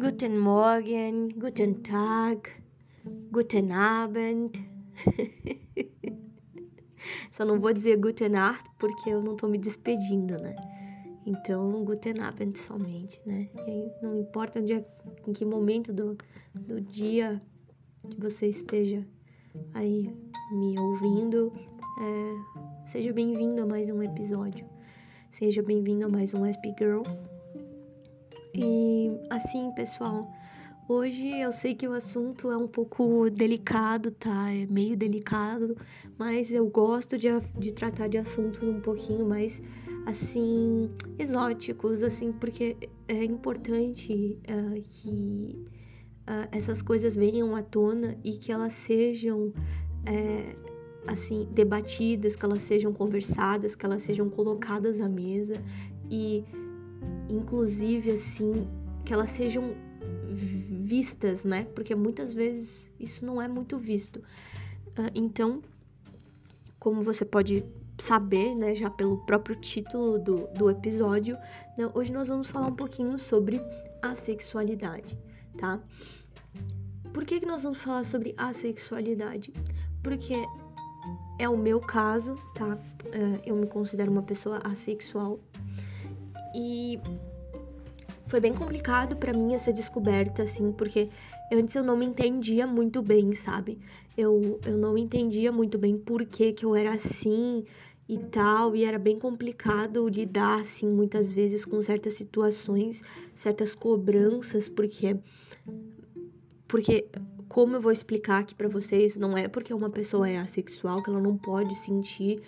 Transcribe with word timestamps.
Guten 0.00 0.38
Morgen, 0.38 1.28
Guten 1.38 1.74
Tag, 1.82 2.48
Guten 3.30 3.70
Abend. 3.70 4.58
Só 7.30 7.44
não 7.44 7.60
vou 7.60 7.70
dizer 7.70 7.98
Guten 7.98 8.30
Nacht 8.30 8.64
porque 8.78 9.10
eu 9.10 9.22
não 9.22 9.36
tô 9.36 9.46
me 9.46 9.58
despedindo, 9.58 10.38
né? 10.38 10.56
Então, 11.26 11.84
Guten 11.84 12.18
Abend 12.22 12.58
somente, 12.58 13.20
né? 13.26 13.50
Não 14.00 14.18
importa 14.18 14.58
onde, 14.58 14.72
é, 14.72 14.82
em 15.28 15.34
que 15.34 15.44
momento 15.44 15.92
do, 15.92 16.16
do 16.54 16.80
dia 16.80 17.38
que 18.08 18.18
você 18.18 18.46
esteja 18.46 19.06
aí 19.74 20.10
me 20.50 20.78
ouvindo, 20.78 21.52
é, 22.00 22.86
seja 22.86 23.12
bem-vindo 23.12 23.60
a 23.60 23.66
mais 23.66 23.90
um 23.90 24.02
episódio. 24.02 24.64
Seja 25.30 25.62
bem-vindo 25.62 26.06
a 26.06 26.08
mais 26.08 26.32
um 26.32 26.46
SP 26.46 26.72
Girl. 26.78 27.02
E 28.54 29.10
assim, 29.30 29.70
pessoal, 29.72 30.28
hoje 30.88 31.28
eu 31.38 31.52
sei 31.52 31.74
que 31.74 31.86
o 31.86 31.92
assunto 31.92 32.50
é 32.50 32.56
um 32.56 32.66
pouco 32.66 33.30
delicado, 33.30 34.10
tá? 34.10 34.52
É 34.52 34.66
meio 34.66 34.96
delicado, 34.96 35.76
mas 36.18 36.52
eu 36.52 36.66
gosto 36.68 37.16
de, 37.16 37.28
de 37.58 37.72
tratar 37.72 38.08
de 38.08 38.18
assuntos 38.18 38.62
um 38.62 38.80
pouquinho 38.80 39.26
mais 39.26 39.62
assim 40.06 40.90
exóticos, 41.18 42.02
assim, 42.02 42.32
porque 42.32 42.76
é 43.06 43.24
importante 43.24 44.38
uh, 44.48 44.82
que 44.82 45.56
uh, 46.22 46.48
essas 46.50 46.82
coisas 46.82 47.14
venham 47.14 47.54
à 47.54 47.62
tona 47.62 48.16
e 48.24 48.32
que 48.32 48.50
elas 48.50 48.72
sejam 48.72 49.52
é, 50.06 50.56
assim 51.06 51.46
debatidas, 51.52 52.34
que 52.34 52.44
elas 52.44 52.62
sejam 52.62 52.92
conversadas, 52.92 53.76
que 53.76 53.86
elas 53.86 54.02
sejam 54.02 54.28
colocadas 54.28 55.00
à 55.00 55.08
mesa 55.08 55.54
e 56.10 56.44
inclusive 57.30 58.10
assim 58.10 58.54
que 59.04 59.12
elas 59.12 59.30
sejam 59.30 59.74
vistas, 60.30 61.44
né? 61.44 61.66
Porque 61.74 61.94
muitas 61.94 62.34
vezes 62.34 62.92
isso 62.98 63.24
não 63.24 63.40
é 63.40 63.48
muito 63.48 63.78
visto. 63.78 64.18
Uh, 64.18 65.10
então, 65.14 65.62
como 66.78 67.00
você 67.00 67.24
pode 67.24 67.64
saber, 67.98 68.54
né, 68.54 68.74
já 68.74 68.88
pelo 68.88 69.18
próprio 69.26 69.54
título 69.56 70.18
do, 70.18 70.46
do 70.48 70.70
episódio, 70.70 71.36
né, 71.76 71.90
hoje 71.94 72.12
nós 72.12 72.28
vamos 72.28 72.50
falar 72.50 72.68
um 72.68 72.74
pouquinho 72.74 73.18
sobre 73.18 73.60
a 74.00 74.14
sexualidade, 74.14 75.18
tá? 75.58 75.78
Por 77.12 77.24
que, 77.24 77.40
que 77.40 77.46
nós 77.46 77.62
vamos 77.62 77.82
falar 77.82 78.04
sobre 78.04 78.34
a 78.38 78.52
sexualidade? 78.52 79.52
Porque 80.02 80.34
é 81.38 81.48
o 81.48 81.56
meu 81.56 81.80
caso, 81.80 82.36
tá? 82.54 82.78
Uh, 83.04 83.40
eu 83.44 83.56
me 83.56 83.66
considero 83.66 84.10
uma 84.10 84.22
pessoa 84.22 84.60
assexual 84.64 85.38
e 86.54 86.98
foi 88.30 88.38
bem 88.38 88.54
complicado 88.54 89.16
para 89.16 89.32
mim 89.32 89.54
essa 89.54 89.72
descoberta, 89.72 90.44
assim, 90.44 90.70
porque 90.70 91.08
antes 91.52 91.74
eu 91.74 91.82
não 91.82 91.96
me 91.96 92.06
entendia 92.06 92.64
muito 92.64 93.02
bem, 93.02 93.34
sabe? 93.34 93.76
Eu, 94.16 94.60
eu 94.64 94.78
não 94.78 94.96
entendia 94.96 95.50
muito 95.50 95.76
bem 95.76 95.98
por 95.98 96.24
que, 96.24 96.52
que 96.52 96.64
eu 96.64 96.76
era 96.76 96.92
assim 96.92 97.64
e 98.08 98.18
tal, 98.18 98.76
e 98.76 98.84
era 98.84 98.98
bem 98.98 99.18
complicado 99.18 100.08
lidar, 100.08 100.60
assim, 100.60 100.88
muitas 100.88 101.32
vezes 101.32 101.64
com 101.64 101.82
certas 101.82 102.14
situações, 102.14 103.02
certas 103.34 103.74
cobranças, 103.74 104.68
porque. 104.68 105.16
Porque, 106.68 107.08
como 107.48 107.74
eu 107.74 107.80
vou 107.80 107.90
explicar 107.90 108.38
aqui 108.38 108.54
para 108.54 108.68
vocês, 108.68 109.16
não 109.16 109.36
é 109.36 109.48
porque 109.48 109.74
uma 109.74 109.90
pessoa 109.90 110.28
é 110.28 110.38
assexual 110.38 111.02
que 111.02 111.10
ela 111.10 111.20
não 111.20 111.36
pode 111.36 111.74
sentir 111.74 112.40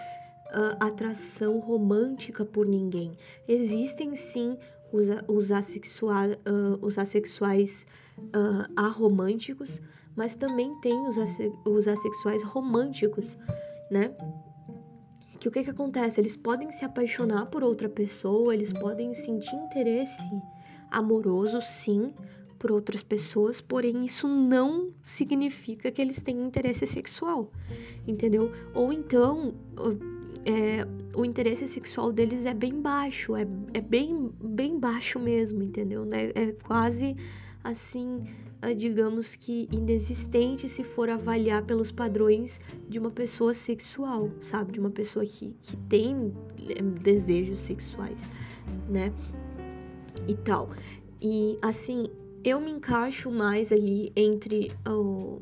uh, 0.53 0.77
atração 0.81 1.59
romântica 1.59 2.45
por 2.45 2.67
ninguém. 2.67 3.13
Existem 3.49 4.15
sim 4.15 4.57
os, 4.93 5.09
os, 5.27 5.51
assexua, 5.51 6.29
uh, 6.29 6.79
os 6.85 6.99
assexuais 6.99 7.87
uh, 8.19 8.71
aromânticos, 8.77 9.81
mas 10.15 10.35
também 10.35 10.79
tem 10.81 11.09
os, 11.09 11.17
os 11.65 11.89
assexuais 11.89 12.43
românticos, 12.43 13.39
né? 13.91 14.15
Que 15.41 15.49
o 15.49 15.51
que, 15.51 15.65
que 15.65 15.71
acontece? 15.71 16.21
Eles 16.21 16.37
podem 16.37 16.71
se 16.71 16.85
apaixonar 16.85 17.47
por 17.47 17.65
outra 17.65 17.89
pessoa, 17.89 18.55
eles 18.55 18.73
podem 18.73 19.13
sentir 19.13 19.57
interesse 19.57 20.23
amoroso, 20.89 21.61
sim, 21.63 22.15
por 22.63 22.71
outras 22.71 23.03
pessoas, 23.03 23.61
porém 23.61 24.05
isso 24.05 24.29
não 24.29 24.93
significa 25.03 25.91
que 25.91 26.01
eles 26.01 26.23
tenham 26.23 26.47
interesse 26.47 26.87
sexual, 26.87 27.51
entendeu? 28.07 28.53
Ou 28.73 28.93
então 28.93 29.53
é, 30.45 30.87
o 31.15 31.25
interesse 31.25 31.67
sexual 31.69 32.13
deles 32.13 32.45
é 32.45 32.55
bem 32.55 32.81
baixo, 32.81 33.37
é, 33.37 33.47
é 33.75 33.81
bem, 33.81 34.31
bem 34.43 34.79
baixo 34.79 35.19
mesmo, 35.19 35.63
entendeu? 35.63 36.05
Né? 36.05 36.31
É 36.35 36.53
quase 36.65 37.17
assim, 37.63 38.25
ah, 38.61 38.73
digamos 38.73 39.37
que 39.37 39.69
inexistente 39.71 40.69
se 40.69 40.83
for 40.83 41.09
avaliar 41.09 41.65
pelos 41.65 41.93
padrões 41.93 42.61
de 42.89 42.99
uma 42.99 43.11
pessoa 43.11 43.55
sexual, 43.55 44.31
sabe? 44.41 44.73
De 44.73 44.81
uma 44.81 44.91
pessoa 44.91 45.25
que, 45.25 45.55
que 45.63 45.77
tem 45.89 46.33
é, 46.69 46.83
desejos 46.83 47.61
sexuais, 47.61 48.29
né? 48.89 49.13
E 50.27 50.35
tal. 50.35 50.71
E 51.21 51.57
assim, 51.63 52.07
eu 52.43 52.61
me 52.61 52.73
encaixo 52.73 53.31
mais 53.31 53.71
ali 53.71 54.13
entre 54.17 54.73
o, 54.89 55.41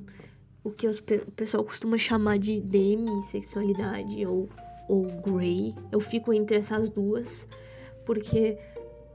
o 0.63 0.71
que 0.71 0.87
os, 0.87 0.99
o 0.99 1.31
pessoal 1.33 1.65
costuma 1.65 1.97
chamar 1.97 2.39
de 2.39 2.61
demissexualidade 2.61 4.27
ou 4.27 4.49
ou 4.91 5.05
Grey. 5.05 5.73
Eu 5.93 6.01
fico 6.01 6.33
entre 6.33 6.57
essas 6.57 6.91
duas, 6.91 7.47
porque 8.05 8.59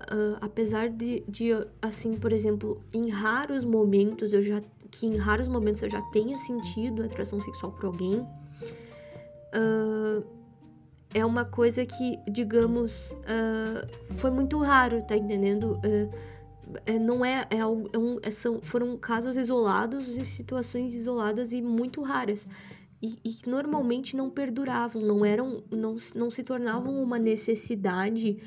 uh, 0.03 0.37
apesar 0.39 0.89
de, 0.89 1.21
de, 1.27 1.49
assim, 1.81 2.13
por 2.13 2.31
exemplo, 2.31 2.81
em 2.93 3.09
raros 3.09 3.65
momentos 3.65 4.31
eu 4.31 4.41
já 4.41 4.61
que 4.89 5.05
em 5.05 5.17
raros 5.17 5.49
momentos 5.49 5.81
eu 5.81 5.89
já 5.89 6.01
tenha 6.13 6.37
sentido 6.37 7.03
atração 7.03 7.41
sexual 7.41 7.73
por 7.73 7.87
alguém, 7.87 8.19
uh, 9.51 10.23
é 11.13 11.25
uma 11.25 11.43
coisa 11.43 11.85
que, 11.85 12.17
digamos, 12.29 13.11
uh, 13.11 14.15
foi 14.15 14.31
muito 14.31 14.57
raro, 14.59 15.01
tá 15.05 15.17
entendendo? 15.17 15.77
É, 16.85 16.97
não 16.97 17.25
é, 17.25 17.45
é, 17.49 17.57
é 17.57 17.65
um, 17.65 18.19
é, 18.23 18.31
são, 18.31 18.61
foram 18.61 18.97
casos 18.97 19.35
isolados 19.35 20.17
e 20.17 20.23
situações 20.23 20.93
isoladas 20.93 21.51
e 21.51 21.61
muito 21.61 22.01
raras 22.01 22.47
e, 23.01 23.17
e 23.23 23.49
normalmente 23.49 24.15
não 24.15 24.29
perduravam, 24.29 25.01
não 25.01 25.25
eram, 25.25 25.63
não, 25.69 25.95
não 26.15 26.31
se 26.31 26.43
tornavam 26.43 27.01
uma 27.01 27.19
necessidade 27.19 28.37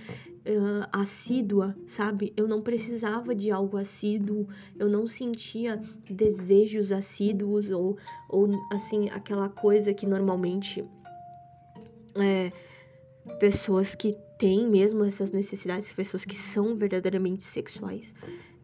uh, 0.48 0.88
assídua, 0.92 1.76
sabe? 1.86 2.32
Eu 2.36 2.48
não 2.48 2.62
precisava 2.62 3.34
de 3.34 3.50
algo 3.50 3.76
assíduo, 3.76 4.48
eu 4.78 4.88
não 4.88 5.06
sentia 5.06 5.80
desejos 6.10 6.90
assíduos 6.90 7.70
ou, 7.70 7.96
ou 8.28 8.48
assim, 8.72 9.08
aquela 9.10 9.48
coisa 9.48 9.92
que 9.92 10.06
normalmente 10.06 10.84
é, 12.16 12.50
pessoas 13.38 13.94
que 13.94 14.16
têm 14.38 14.68
mesmo 14.68 15.04
essas 15.04 15.32
necessidades, 15.32 15.92
pessoas 15.92 16.24
que 16.24 16.34
são 16.34 16.76
verdadeiramente 16.76 17.44
sexuais, 17.44 18.14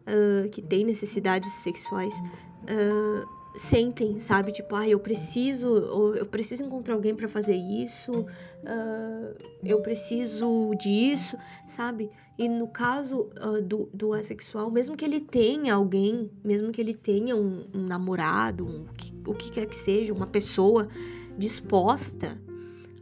uh, 0.07 0.49
que 0.49 0.61
têm 0.61 0.85
necessidades 0.85 1.51
sexuais, 1.51 2.13
uh, 2.63 3.44
sentem, 3.57 4.19
sabe? 4.19 4.51
Tipo, 4.51 4.75
ah, 4.75 4.87
eu 4.87 4.99
preciso, 4.99 5.67
eu 6.15 6.25
preciso 6.25 6.63
encontrar 6.63 6.95
alguém 6.95 7.15
para 7.15 7.27
fazer 7.27 7.55
isso, 7.55 8.11
uh, 8.21 9.35
eu 9.63 9.81
preciso 9.81 10.73
disso, 10.75 11.37
sabe? 11.65 12.09
E 12.37 12.49
no 12.49 12.67
caso 12.67 13.29
uh, 13.41 13.61
do, 13.61 13.89
do 13.93 14.13
assexual, 14.13 14.69
mesmo 14.69 14.97
que 14.97 15.05
ele 15.05 15.21
tenha 15.21 15.73
alguém, 15.73 16.29
mesmo 16.43 16.71
que 16.71 16.81
ele 16.81 16.93
tenha 16.93 17.35
um, 17.35 17.65
um 17.73 17.85
namorado, 17.85 18.65
um, 18.65 18.85
o 19.25 19.33
que 19.33 19.51
quer 19.51 19.65
que 19.65 19.75
seja, 19.75 20.13
uma 20.13 20.27
pessoa 20.27 20.87
disposta 21.37 22.39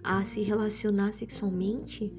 a 0.03 0.23
se 0.25 0.41
relacionar 0.41 1.13
sexualmente, 1.13 2.13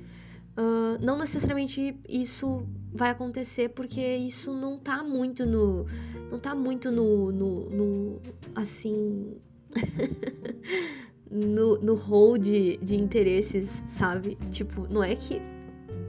não 1.01 1.19
necessariamente 1.19 1.97
isso 2.09 2.67
vai 2.93 3.11
acontecer 3.11 3.71
porque 3.71 4.01
isso 4.17 4.53
não 4.55 4.79
tá 4.79 5.03
muito 5.03 5.45
no. 5.45 5.87
Não 6.31 6.39
tá 6.39 6.55
muito 6.55 6.91
no. 6.91 7.33
no, 7.33 7.71
no 7.71 8.21
assim. 8.55 9.37
no, 11.31 11.79
no 11.79 11.95
hall 11.95 12.39
de, 12.39 12.77
de 12.77 12.95
interesses, 12.95 13.83
sabe? 13.89 14.37
Tipo, 14.51 14.87
não 14.89 15.03
é 15.03 15.17
que. 15.17 15.41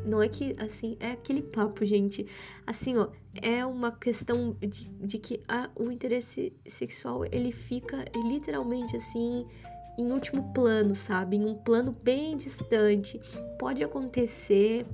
Não 0.05 0.21
é 0.21 0.29
que, 0.29 0.55
assim, 0.59 0.95
é 0.99 1.13
aquele 1.13 1.41
papo, 1.41 1.83
gente. 1.83 2.27
Assim, 2.67 2.95
ó, 2.95 3.07
é 3.41 3.65
uma 3.65 3.91
questão 3.91 4.55
de, 4.61 4.87
de 5.01 5.17
que 5.17 5.41
o 5.75 5.89
interesse 5.89 6.53
sexual, 6.67 7.25
ele 7.31 7.51
fica 7.51 8.05
literalmente, 8.15 8.95
assim, 8.95 9.47
em 9.97 10.11
último 10.11 10.51
plano, 10.53 10.95
sabe? 10.95 11.37
Em 11.37 11.45
um 11.45 11.55
plano 11.55 11.95
bem 12.03 12.37
distante. 12.37 13.19
Pode 13.57 13.83
acontecer, 13.83 14.85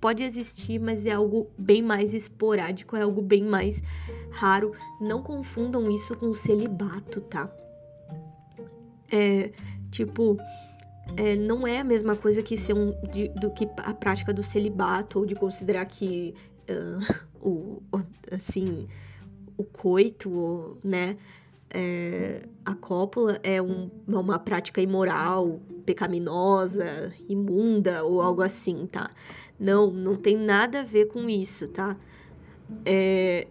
pode 0.00 0.22
existir, 0.22 0.78
mas 0.78 1.06
é 1.06 1.12
algo 1.12 1.50
bem 1.58 1.82
mais 1.82 2.14
esporádico, 2.14 2.96
é 2.96 3.02
algo 3.02 3.22
bem 3.22 3.44
mais 3.44 3.82
raro. 4.30 4.72
Não 5.00 5.22
confundam 5.22 5.90
isso 5.90 6.16
com 6.16 6.32
celibato, 6.32 7.20
tá? 7.20 7.50
É, 9.12 9.50
tipo, 9.90 10.36
é, 11.16 11.36
não 11.36 11.66
é 11.66 11.80
a 11.80 11.84
mesma 11.84 12.16
coisa 12.16 12.42
que 12.42 12.56
ser 12.56 12.74
um 12.74 12.94
de, 13.10 13.28
do 13.28 13.50
que 13.50 13.68
a 13.78 13.92
prática 13.92 14.32
do 14.32 14.42
celibato 14.42 15.18
ou 15.18 15.26
de 15.26 15.34
considerar 15.34 15.84
que 15.86 16.34
uh, 16.68 17.26
o, 17.40 17.82
assim, 18.30 18.86
o 19.56 19.64
coito, 19.64 20.78
né? 20.82 21.16
É, 21.72 22.42
a 22.64 22.74
cópula 22.74 23.38
é 23.42 23.62
um, 23.62 23.90
uma 24.06 24.38
prática 24.38 24.80
imoral, 24.80 25.60
pecaminosa, 25.86 27.12
imunda 27.28 28.04
ou 28.04 28.20
algo 28.20 28.42
assim, 28.42 28.86
tá? 28.86 29.10
Não, 29.58 29.90
não 29.90 30.16
tem 30.16 30.36
nada 30.36 30.80
a 30.80 30.84
ver 30.84 31.06
com 31.06 31.28
isso, 31.28 31.68
tá? 31.68 31.96
É, 32.84 33.46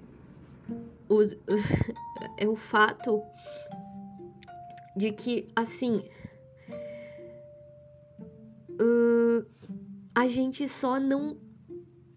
os, 1.08 1.36
é 2.38 2.48
o 2.48 2.56
fato 2.56 3.22
de 4.96 5.12
que, 5.12 5.48
assim, 5.56 6.04
uh, 8.82 9.46
a 10.14 10.28
gente 10.28 10.68
só 10.68 11.00
não. 11.00 11.38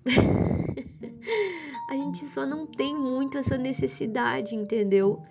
a 1.88 1.94
gente 1.94 2.24
só 2.24 2.44
não 2.44 2.66
tem 2.66 2.96
muito 2.96 3.38
essa 3.38 3.56
necessidade, 3.56 4.56
entendeu? 4.56 5.22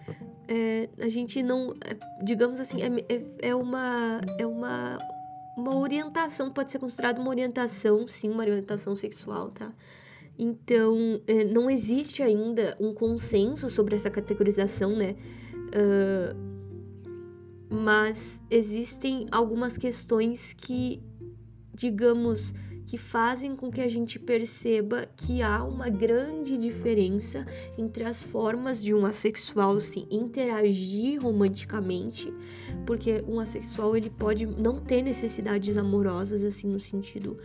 É, 0.53 0.89
a 0.99 1.07
gente 1.07 1.41
não. 1.41 1.73
É, 1.81 1.95
digamos 2.21 2.59
assim, 2.59 2.81
é, 2.81 2.87
é, 3.07 3.23
é, 3.49 3.55
uma. 3.55 4.19
É 4.37 4.45
uma. 4.45 4.99
Uma 5.55 5.77
orientação, 5.77 6.51
pode 6.51 6.71
ser 6.71 6.79
considerada 6.79 7.21
uma 7.21 7.29
orientação, 7.29 8.07
sim, 8.07 8.29
uma 8.29 8.41
orientação 8.41 8.95
sexual, 8.95 9.51
tá? 9.51 9.73
Então, 10.39 11.21
é, 11.27 11.43
não 11.45 11.69
existe 11.69 12.23
ainda 12.23 12.75
um 12.79 12.93
consenso 12.93 13.69
sobre 13.69 13.95
essa 13.95 14.09
categorização, 14.09 14.95
né? 14.95 15.15
Uh, 15.71 16.35
mas 17.69 18.41
existem 18.49 19.27
algumas 19.29 19.77
questões 19.77 20.53
que, 20.53 21.01
digamos, 21.73 22.53
que 22.91 22.97
fazem 22.97 23.55
com 23.55 23.71
que 23.71 23.79
a 23.79 23.87
gente 23.87 24.19
perceba 24.19 25.07
que 25.15 25.41
há 25.41 25.63
uma 25.63 25.87
grande 25.87 26.57
diferença 26.57 27.47
entre 27.77 28.03
as 28.03 28.21
formas 28.21 28.83
de 28.83 28.93
um 28.93 29.05
assexual 29.05 29.79
se 29.79 30.05
interagir 30.11 31.23
romanticamente, 31.23 32.33
porque 32.85 33.23
um 33.25 33.39
assexual 33.39 33.95
ele 33.95 34.09
pode 34.09 34.45
não 34.45 34.77
ter 34.81 35.01
necessidades 35.01 35.77
amorosas 35.77 36.43
assim 36.43 36.67
no 36.67 36.81
sentido 36.81 37.37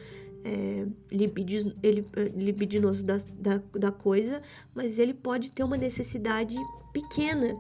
é, 0.45 0.85
ele, 1.13 2.05
é, 2.17 2.25
libidinoso 2.37 3.05
da, 3.05 3.19
da, 3.39 3.63
da 3.79 3.93
coisa, 3.93 4.43
mas 4.75 4.99
ele 4.99 5.15
pode 5.15 5.53
ter 5.53 5.63
uma 5.63 5.77
necessidade 5.77 6.57
pequena 6.93 7.57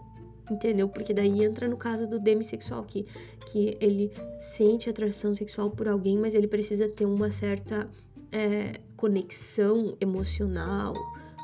entendeu? 0.51 0.89
Porque 0.89 1.13
daí 1.13 1.43
entra 1.43 1.69
no 1.69 1.77
caso 1.77 2.07
do 2.07 2.19
demissexual, 2.19 2.85
que, 2.85 3.07
que 3.47 3.77
ele 3.81 4.13
sente 4.39 4.89
atração 4.89 5.35
sexual 5.35 5.71
por 5.71 5.89
alguém, 5.89 6.19
mas 6.19 6.35
ele 6.35 6.47
precisa 6.47 6.89
ter 6.89 7.05
uma 7.05 7.31
certa 7.31 7.89
é, 8.33 8.81
conexão 8.97 9.97
emocional, 10.01 10.95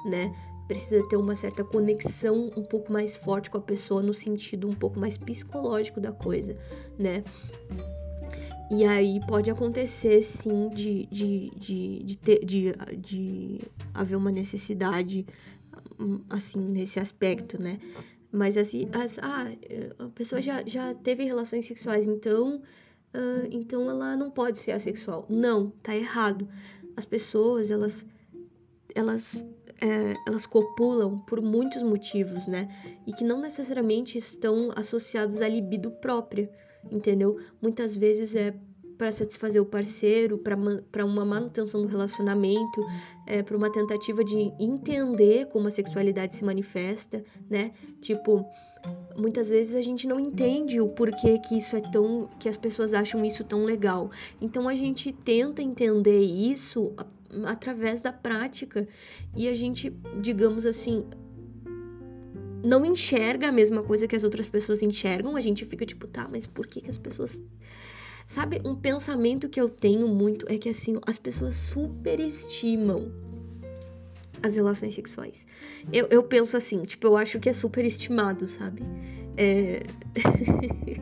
né? 0.05 0.35
Precisa 0.69 1.07
ter 1.09 1.17
uma 1.17 1.35
certa 1.35 1.65
conexão 1.65 2.51
um 2.57 2.63
pouco 2.63 2.93
mais 2.93 3.17
forte 3.17 3.51
com 3.51 3.59
a 3.59 3.61
pessoa 3.61 4.03
no 4.03 4.15
sentido 4.15 4.69
um 4.69 4.73
pouco 4.73 4.99
mais 4.99 5.19
psicológico 5.19 6.01
da 6.01 6.13
coisa, 6.13 6.57
né? 6.99 7.25
E 8.71 8.85
aí 8.87 9.21
pode 9.29 9.51
acontecer 9.51 10.23
sim 10.23 10.71
de, 10.71 11.07
de, 11.07 11.51
de, 11.51 12.03
de, 12.05 12.17
ter, 12.17 12.43
de, 12.43 12.73
de 12.97 13.61
haver 13.93 14.17
uma 14.17 14.33
necessidade 14.33 15.27
hum, 16.01 16.21
assim 16.31 16.61
nesse 16.61 16.99
aspecto, 16.99 17.61
né? 17.61 17.79
Mas 18.33 18.57
assim, 18.57 18.89
as, 18.93 19.19
ah, 19.19 19.53
a 19.99 20.09
pessoa 20.09 20.41
já, 20.41 20.65
já 20.65 20.95
teve 20.95 21.23
relações 21.25 21.67
sexuais, 21.67 22.07
então, 22.07 22.63
uh, 23.15 23.47
então 23.51 23.91
ela 23.91 24.17
não 24.17 24.31
pode 24.31 24.59
ser 24.59 24.73
assexual. 24.73 25.27
Não, 25.29 25.71
tá 25.83 25.95
errado. 25.95 26.49
As 26.97 27.05
pessoas, 27.05 27.71
elas, 27.71 28.07
elas, 28.95 29.45
é, 29.83 30.15
elas 30.27 30.47
copulam 30.47 31.19
por 31.27 31.43
muitos 31.43 31.83
motivos, 31.83 32.49
né? 32.49 32.69
E 33.07 33.13
que 33.13 33.23
não 33.23 33.39
necessariamente 33.39 34.17
estão 34.17 34.71
associados 34.75 35.43
à 35.43 35.49
libido 35.49 35.91
própria, 35.91 36.51
entendeu? 36.91 37.39
Muitas 37.61 37.95
vezes 37.95 38.35
é 38.35 38.55
para 39.03 39.11
satisfazer 39.11 39.61
o 39.61 39.67
parceiro, 39.67 40.39
para 40.39 41.05
uma 41.05 41.25
manutenção 41.25 41.83
do 41.83 41.89
relacionamento, 41.89 42.87
é, 43.27 43.43
para 43.43 43.57
uma 43.57 43.69
tentativa 43.69 44.23
de 44.23 44.37
entender 44.61 45.49
como 45.49 45.67
a 45.67 45.73
sexualidade 45.73 46.37
se 46.37 46.45
manifesta, 46.45 47.25
né? 47.51 47.73
Tipo, 48.01 48.47
muitas 49.17 49.51
vezes 49.51 49.75
a 49.75 49.83
gente 49.83 50.07
não 50.07 50.21
entende 50.21 50.81
o 50.81 50.89
porquê 50.89 51.37
que 51.41 51.57
isso 51.57 51.75
é 51.75 51.81
tão 51.81 52.29
que 52.39 52.49
as 52.49 52.57
pessoas 52.57 52.95
acham 52.95 53.25
isso 53.25 53.43
tão 53.43 53.65
legal. 53.65 54.09
Então 54.41 54.69
a 54.69 54.75
gente 54.77 55.13
tenta 55.13 55.61
entender 55.61 56.21
isso 56.21 56.95
através 57.45 58.01
da 58.01 58.13
prática 58.13 58.87
e 59.35 59.49
a 59.49 59.55
gente, 59.55 59.91
digamos 60.21 60.65
assim, 60.65 61.05
não 62.65 62.87
enxerga 62.87 63.49
a 63.49 63.53
mesma 63.53 63.83
coisa 63.83 64.07
que 64.07 64.15
as 64.15 64.23
outras 64.23 64.47
pessoas 64.47 64.81
enxergam, 64.81 65.35
a 65.35 65.41
gente 65.41 65.65
fica 65.65 65.85
tipo, 65.85 66.09
tá, 66.09 66.29
mas 66.31 66.47
por 66.47 66.69
que, 66.69 66.81
que 66.81 66.89
as 66.89 66.97
pessoas 66.97 67.43
Sabe, 68.27 68.61
um 68.65 68.75
pensamento 68.75 69.49
que 69.49 69.61
eu 69.61 69.69
tenho 69.69 70.09
muito 70.09 70.47
é 70.49 70.57
que 70.57 70.69
assim, 70.69 70.99
as 71.07 71.19
pessoas 71.19 71.55
superestimam 71.55 73.13
as 74.43 74.57
relações 74.57 74.95
sexuais. 74.95 75.47
Eu, 75.93 76.09
eu 76.11 76.23
penso 76.23 76.57
assim, 76.57 76.83
tipo, 76.85 77.07
eu 77.07 77.17
acho 77.17 77.39
que 77.39 77.49
é 77.49 77.53
superestimado, 77.53 78.49
sabe? 78.49 78.83
É... 79.37 79.83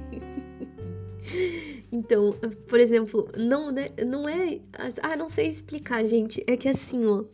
então, 1.90 2.32
por 2.68 2.78
exemplo, 2.78 3.28
não, 3.36 3.70
né, 3.70 3.86
não 4.06 4.28
é. 4.28 4.60
Ah, 5.02 5.16
não 5.16 5.28
sei 5.28 5.48
explicar, 5.48 6.04
gente. 6.04 6.44
É 6.46 6.56
que 6.56 6.68
assim, 6.68 7.06
ó. 7.06 7.24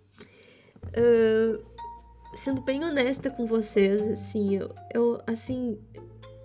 Uh, 0.97 1.63
sendo 2.35 2.63
bem 2.63 2.85
honesta 2.85 3.31
com 3.31 3.47
vocês, 3.47 4.01
assim, 4.07 4.57
eu, 4.57 4.75
eu, 4.95 5.21
assim, 5.27 5.79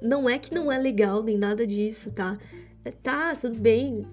não 0.02 0.30
é 0.30 0.40
que 0.40 0.54
não 0.54 0.72
é 0.72 0.78
legal 0.78 1.24
nem 1.24 1.38
nada 1.38 1.68
disso, 1.68 2.12
tá? 2.12 2.38
Tá, 2.90 3.36
tudo 3.36 3.60
bem. 3.60 4.08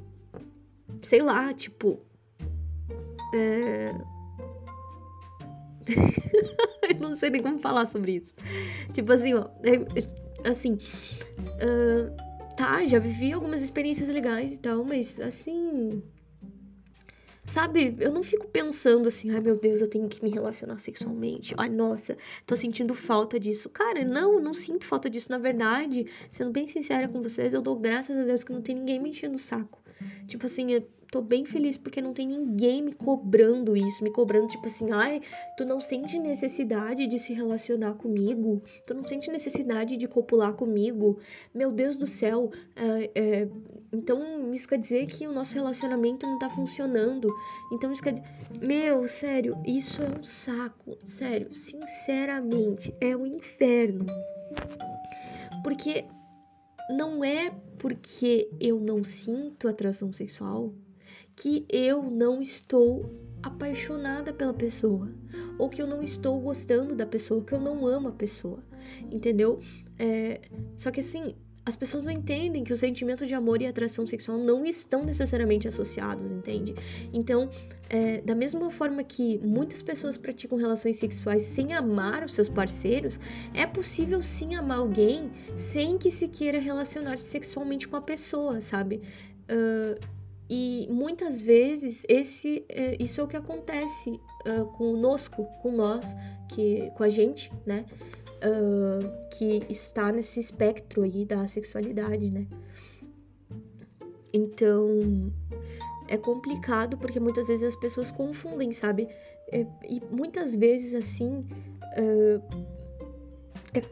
Sei 1.02 1.22
lá, 1.22 1.54
tipo. 1.54 2.00
É... 3.34 3.94
eu 6.90 7.00
não 7.00 7.16
sei 7.16 7.30
nem 7.30 7.42
como 7.42 7.58
falar 7.58 7.86
sobre 7.86 8.16
isso. 8.16 8.34
Tipo 8.92 9.12
assim, 9.12 9.34
ó. 9.34 9.48
É, 9.62 10.48
assim. 10.48 10.74
Uh, 10.74 12.14
tá, 12.56 12.84
já 12.84 12.98
vivi 12.98 13.32
algumas 13.32 13.62
experiências 13.62 14.08
legais 14.08 14.54
e 14.54 14.60
tal, 14.60 14.84
mas 14.84 15.18
assim. 15.20 16.02
Sabe, 17.48 17.96
eu 17.98 18.12
não 18.12 18.22
fico 18.22 18.46
pensando 18.46 19.08
assim, 19.08 19.30
ai 19.30 19.40
meu 19.40 19.56
Deus, 19.56 19.80
eu 19.80 19.88
tenho 19.88 20.06
que 20.06 20.22
me 20.22 20.28
relacionar 20.28 20.78
sexualmente. 20.78 21.54
Ai, 21.56 21.70
nossa, 21.70 22.16
tô 22.44 22.54
sentindo 22.54 22.94
falta 22.94 23.40
disso. 23.40 23.70
Cara, 23.70 24.04
não, 24.04 24.38
não 24.38 24.52
sinto 24.52 24.84
falta 24.84 25.08
disso. 25.08 25.30
Na 25.30 25.38
verdade, 25.38 26.06
sendo 26.30 26.50
bem 26.50 26.68
sincera 26.68 27.08
com 27.08 27.22
vocês, 27.22 27.54
eu 27.54 27.62
dou 27.62 27.74
graças 27.76 28.14
a 28.18 28.24
Deus 28.24 28.44
que 28.44 28.52
não 28.52 28.60
tem 28.60 28.74
ninguém 28.74 29.00
me 29.00 29.10
enchendo 29.10 29.36
o 29.36 29.38
saco. 29.38 29.80
Tipo 30.26 30.46
assim, 30.46 30.72
eu 30.72 30.86
tô 31.10 31.22
bem 31.22 31.44
feliz 31.44 31.76
porque 31.76 32.00
não 32.00 32.12
tem 32.12 32.26
ninguém 32.26 32.82
me 32.82 32.92
cobrando 32.92 33.76
isso, 33.76 34.04
me 34.04 34.10
cobrando, 34.10 34.46
tipo 34.46 34.66
assim, 34.66 34.90
ai, 34.92 35.20
tu 35.56 35.64
não 35.64 35.80
sente 35.80 36.18
necessidade 36.18 37.06
de 37.06 37.18
se 37.18 37.32
relacionar 37.32 37.94
comigo, 37.94 38.62
tu 38.86 38.94
não 38.94 39.06
sente 39.06 39.30
necessidade 39.30 39.96
de 39.96 40.06
copular 40.06 40.52
comigo, 40.52 41.18
meu 41.54 41.72
Deus 41.72 41.96
do 41.96 42.06
céu, 42.06 42.50
é, 42.76 43.10
é, 43.14 43.48
então 43.92 44.52
isso 44.52 44.68
quer 44.68 44.78
dizer 44.78 45.06
que 45.06 45.26
o 45.26 45.32
nosso 45.32 45.54
relacionamento 45.54 46.26
não 46.26 46.38
tá 46.38 46.50
funcionando, 46.50 47.34
então 47.72 47.90
isso 47.90 48.02
quer 48.02 48.12
dizer, 48.12 48.26
meu, 48.60 49.08
sério, 49.08 49.56
isso 49.66 50.02
é 50.02 50.08
um 50.08 50.22
saco, 50.22 50.98
sério, 51.02 51.54
sinceramente, 51.54 52.94
é 53.00 53.16
um 53.16 53.26
inferno, 53.26 54.06
porque 55.62 56.04
não 56.88 57.24
é 57.24 57.50
porque 57.78 58.50
eu 58.60 58.80
não 58.80 59.04
sinto 59.04 59.68
atração 59.68 60.12
sexual 60.12 60.74
que 61.36 61.64
eu 61.68 62.02
não 62.02 62.40
estou 62.40 63.08
apaixonada 63.42 64.32
pela 64.32 64.52
pessoa, 64.52 65.08
ou 65.56 65.68
que 65.68 65.80
eu 65.80 65.86
não 65.86 66.02
estou 66.02 66.40
gostando 66.40 66.96
da 66.96 67.06
pessoa, 67.06 67.44
que 67.44 67.52
eu 67.52 67.60
não 67.60 67.86
amo 67.86 68.08
a 68.08 68.12
pessoa, 68.12 68.62
entendeu? 69.12 69.60
É, 69.98 70.40
só 70.76 70.90
que 70.90 71.00
assim, 71.00 71.36
as 71.68 71.76
pessoas 71.76 72.06
não 72.06 72.12
entendem 72.12 72.64
que 72.64 72.72
o 72.72 72.76
sentimento 72.76 73.26
de 73.26 73.34
amor 73.34 73.60
e 73.60 73.66
atração 73.66 74.06
sexual 74.06 74.38
não 74.38 74.64
estão 74.64 75.04
necessariamente 75.04 75.68
associados, 75.68 76.30
entende? 76.30 76.74
Então, 77.12 77.50
é, 77.90 78.22
da 78.22 78.34
mesma 78.34 78.70
forma 78.70 79.04
que 79.04 79.38
muitas 79.44 79.82
pessoas 79.82 80.16
praticam 80.16 80.56
relações 80.56 80.96
sexuais 80.96 81.42
sem 81.42 81.74
amar 81.74 82.24
os 82.24 82.34
seus 82.34 82.48
parceiros, 82.48 83.20
é 83.52 83.66
possível 83.66 84.22
sim 84.22 84.54
amar 84.54 84.78
alguém 84.78 85.30
sem 85.56 85.98
que 85.98 86.10
se 86.10 86.26
queira 86.28 86.58
relacionar-se 86.58 87.24
sexualmente 87.24 87.86
com 87.86 87.96
a 87.96 88.00
pessoa, 88.00 88.62
sabe? 88.62 89.02
Uh, 89.44 90.00
e 90.48 90.88
muitas 90.90 91.42
vezes 91.42 92.02
esse, 92.08 92.64
é, 92.70 92.96
isso 92.98 93.20
é 93.20 93.24
o 93.24 93.28
que 93.28 93.36
acontece 93.36 94.10
uh, 94.10 94.64
conosco, 94.72 95.44
com 95.60 95.70
nós, 95.70 96.16
que, 96.48 96.90
com 96.96 97.02
a 97.02 97.08
gente, 97.10 97.52
né? 97.66 97.84
Uh, 98.44 99.28
que 99.30 99.62
está 99.68 100.12
nesse 100.12 100.40
espectro 100.40 101.02
aí 101.02 101.24
da 101.24 101.46
sexualidade, 101.46 102.30
né? 102.30 102.46
Então, 104.32 105.32
é 106.08 106.16
complicado 106.16 106.96
porque 106.98 107.18
muitas 107.20 107.48
vezes 107.48 107.62
as 107.62 107.76
pessoas 107.76 108.10
confundem, 108.10 108.72
sabe? 108.72 109.08
É, 109.50 109.66
e 109.88 110.00
muitas 110.10 110.54
vezes, 110.56 110.94
assim. 110.94 111.46
Uh, 111.96 112.42
é, 113.74 113.82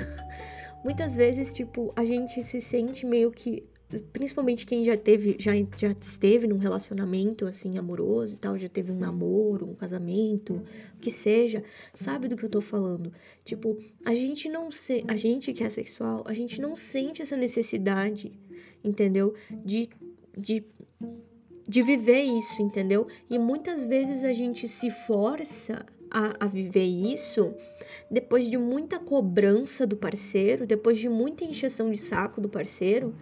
muitas 0.84 1.16
vezes, 1.16 1.52
tipo, 1.54 1.92
a 1.96 2.04
gente 2.04 2.42
se 2.42 2.60
sente 2.60 3.04
meio 3.04 3.30
que. 3.30 3.64
Principalmente 4.12 4.66
quem 4.66 4.84
já 4.84 4.96
teve, 4.96 5.36
já, 5.38 5.52
já 5.76 5.92
esteve 5.92 6.48
num 6.48 6.58
relacionamento 6.58 7.46
assim 7.46 7.78
amoroso 7.78 8.34
e 8.34 8.36
tal, 8.36 8.58
já 8.58 8.68
teve 8.68 8.90
um 8.90 8.98
namoro, 8.98 9.70
um 9.70 9.74
casamento, 9.74 10.54
o 10.94 10.98
que 11.00 11.10
seja, 11.10 11.62
sabe 11.94 12.26
do 12.26 12.36
que 12.36 12.44
eu 12.44 12.48
tô 12.48 12.60
falando? 12.60 13.12
Tipo, 13.44 13.78
a 14.04 14.12
gente 14.12 14.48
não 14.48 14.72
se, 14.72 15.04
a 15.06 15.16
gente 15.16 15.52
que 15.52 15.62
é 15.62 15.68
sexual, 15.68 16.24
a 16.26 16.34
gente 16.34 16.60
não 16.60 16.74
sente 16.74 17.22
essa 17.22 17.36
necessidade, 17.36 18.32
entendeu? 18.82 19.34
De, 19.64 19.88
de 20.36 20.64
de 21.68 21.82
viver 21.82 22.22
isso, 22.22 22.62
entendeu? 22.62 23.08
E 23.28 23.38
muitas 23.38 23.84
vezes 23.84 24.22
a 24.22 24.32
gente 24.32 24.68
se 24.68 24.88
força 24.90 25.84
a, 26.10 26.44
a, 26.44 26.46
viver 26.46 26.84
isso 26.84 27.54
depois 28.10 28.50
de 28.50 28.56
muita 28.56 28.98
cobrança 28.98 29.86
do 29.86 29.96
parceiro, 29.96 30.66
depois 30.66 30.98
de 30.98 31.08
muita 31.08 31.44
encheção 31.44 31.90
de 31.90 31.98
saco 31.98 32.40
do 32.40 32.48
parceiro, 32.48 33.14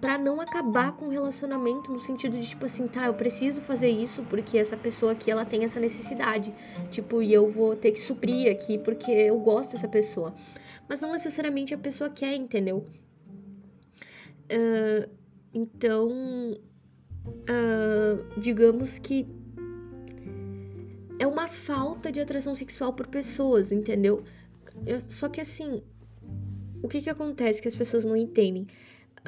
para 0.00 0.16
não 0.16 0.40
acabar 0.40 0.96
com 0.96 1.06
o 1.06 1.08
relacionamento 1.08 1.92
no 1.92 1.98
sentido 1.98 2.38
de 2.38 2.48
tipo 2.48 2.66
assim, 2.66 2.86
tá, 2.86 3.06
eu 3.06 3.14
preciso 3.14 3.60
fazer 3.60 3.90
isso 3.90 4.22
porque 4.24 4.56
essa 4.56 4.76
pessoa 4.76 5.12
aqui 5.12 5.30
ela 5.30 5.44
tem 5.44 5.64
essa 5.64 5.78
necessidade, 5.78 6.54
tipo, 6.90 7.22
e 7.22 7.32
eu 7.32 7.48
vou 7.48 7.76
ter 7.76 7.92
que 7.92 8.00
suprir 8.00 8.50
aqui 8.50 8.78
porque 8.78 9.10
eu 9.10 9.38
gosto 9.38 9.72
dessa 9.72 9.88
pessoa. 9.88 10.34
Mas 10.88 11.00
não 11.00 11.12
necessariamente 11.12 11.74
a 11.74 11.78
pessoa 11.78 12.10
quer, 12.10 12.34
entendeu? 12.34 12.86
Uh, 14.50 15.08
então, 15.54 16.08
uh, 17.26 18.40
digamos 18.40 18.98
que 18.98 19.26
é 21.20 21.26
uma 21.26 21.46
falta 21.46 22.10
de 22.10 22.18
atração 22.18 22.54
sexual 22.54 22.94
por 22.94 23.06
pessoas, 23.06 23.70
entendeu? 23.70 24.24
Só 25.06 25.28
que 25.28 25.40
assim, 25.40 25.82
o 26.82 26.88
que 26.88 27.02
que 27.02 27.10
acontece 27.10 27.60
que 27.60 27.68
as 27.68 27.76
pessoas 27.76 28.06
não 28.06 28.16
entendem? 28.16 28.66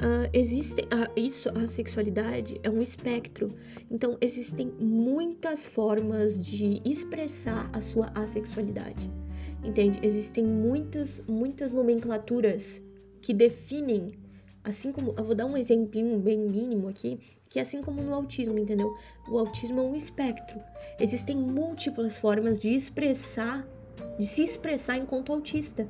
Uh, 0.01 0.25
existem 0.33 0.85
uh, 0.85 1.07
isso 1.15 1.49
a 1.49 1.67
sexualidade 1.67 2.59
é 2.63 2.69
um 2.69 2.81
espectro 2.81 3.55
então 3.91 4.17
existem 4.19 4.73
muitas 4.79 5.67
formas 5.67 6.43
de 6.43 6.81
expressar 6.83 7.69
a 7.71 7.79
sua 7.79 8.07
assexualidade 8.15 9.07
entende 9.63 9.99
existem 10.01 10.43
muitas 10.43 11.21
muitas 11.27 11.75
nomenclaturas 11.75 12.81
que 13.21 13.35
definem 13.35 14.13
assim 14.63 14.91
como 14.91 15.13
eu 15.17 15.23
vou 15.23 15.35
dar 15.35 15.45
um 15.45 15.57
exemplinho 15.57 16.17
bem 16.19 16.37
mínimo 16.37 16.87
aqui 16.87 17.19
que 17.53 17.59
assim 17.59 17.83
como 17.83 18.01
no 18.01 18.15
autismo, 18.15 18.57
entendeu? 18.57 18.97
O 19.29 19.37
autismo 19.37 19.79
é 19.79 19.83
um 19.83 19.95
espectro. 19.95 20.59
Existem 20.99 21.37
múltiplas 21.37 22.17
formas 22.17 22.59
de 22.59 22.73
expressar, 22.73 23.63
de 24.17 24.25
se 24.25 24.41
expressar 24.41 24.97
enquanto 24.97 25.31
autista. 25.31 25.87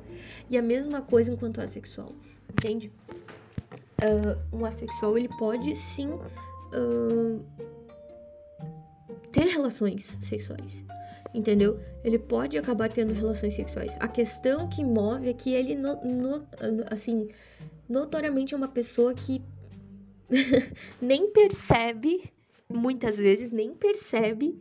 E 0.50 0.58
a 0.58 0.62
mesma 0.62 1.00
coisa 1.00 1.32
enquanto 1.32 1.62
assexual, 1.62 2.12
entende? 2.52 2.92
Uh, 4.02 4.56
um 4.58 4.66
assexual, 4.66 5.16
ele 5.16 5.30
pode 5.38 5.74
sim 5.74 6.08
uh, 6.10 7.42
ter 9.32 9.46
relações 9.46 10.18
sexuais 10.20 10.84
entendeu? 11.34 11.80
Ele 12.04 12.18
pode 12.18 12.56
acabar 12.56 12.88
tendo 12.88 13.12
relações 13.12 13.54
sexuais. 13.54 13.96
A 13.98 14.06
questão 14.06 14.68
que 14.68 14.84
move 14.84 15.28
é 15.28 15.32
que 15.32 15.52
ele, 15.52 15.74
no, 15.74 15.96
no, 16.00 16.46
assim, 16.90 17.28
notoriamente 17.88 18.54
é 18.54 18.56
uma 18.56 18.68
pessoa 18.68 19.14
que 19.14 19.42
nem 21.00 21.30
percebe, 21.30 22.32
muitas 22.68 23.18
vezes 23.18 23.50
nem 23.50 23.74
percebe 23.74 24.58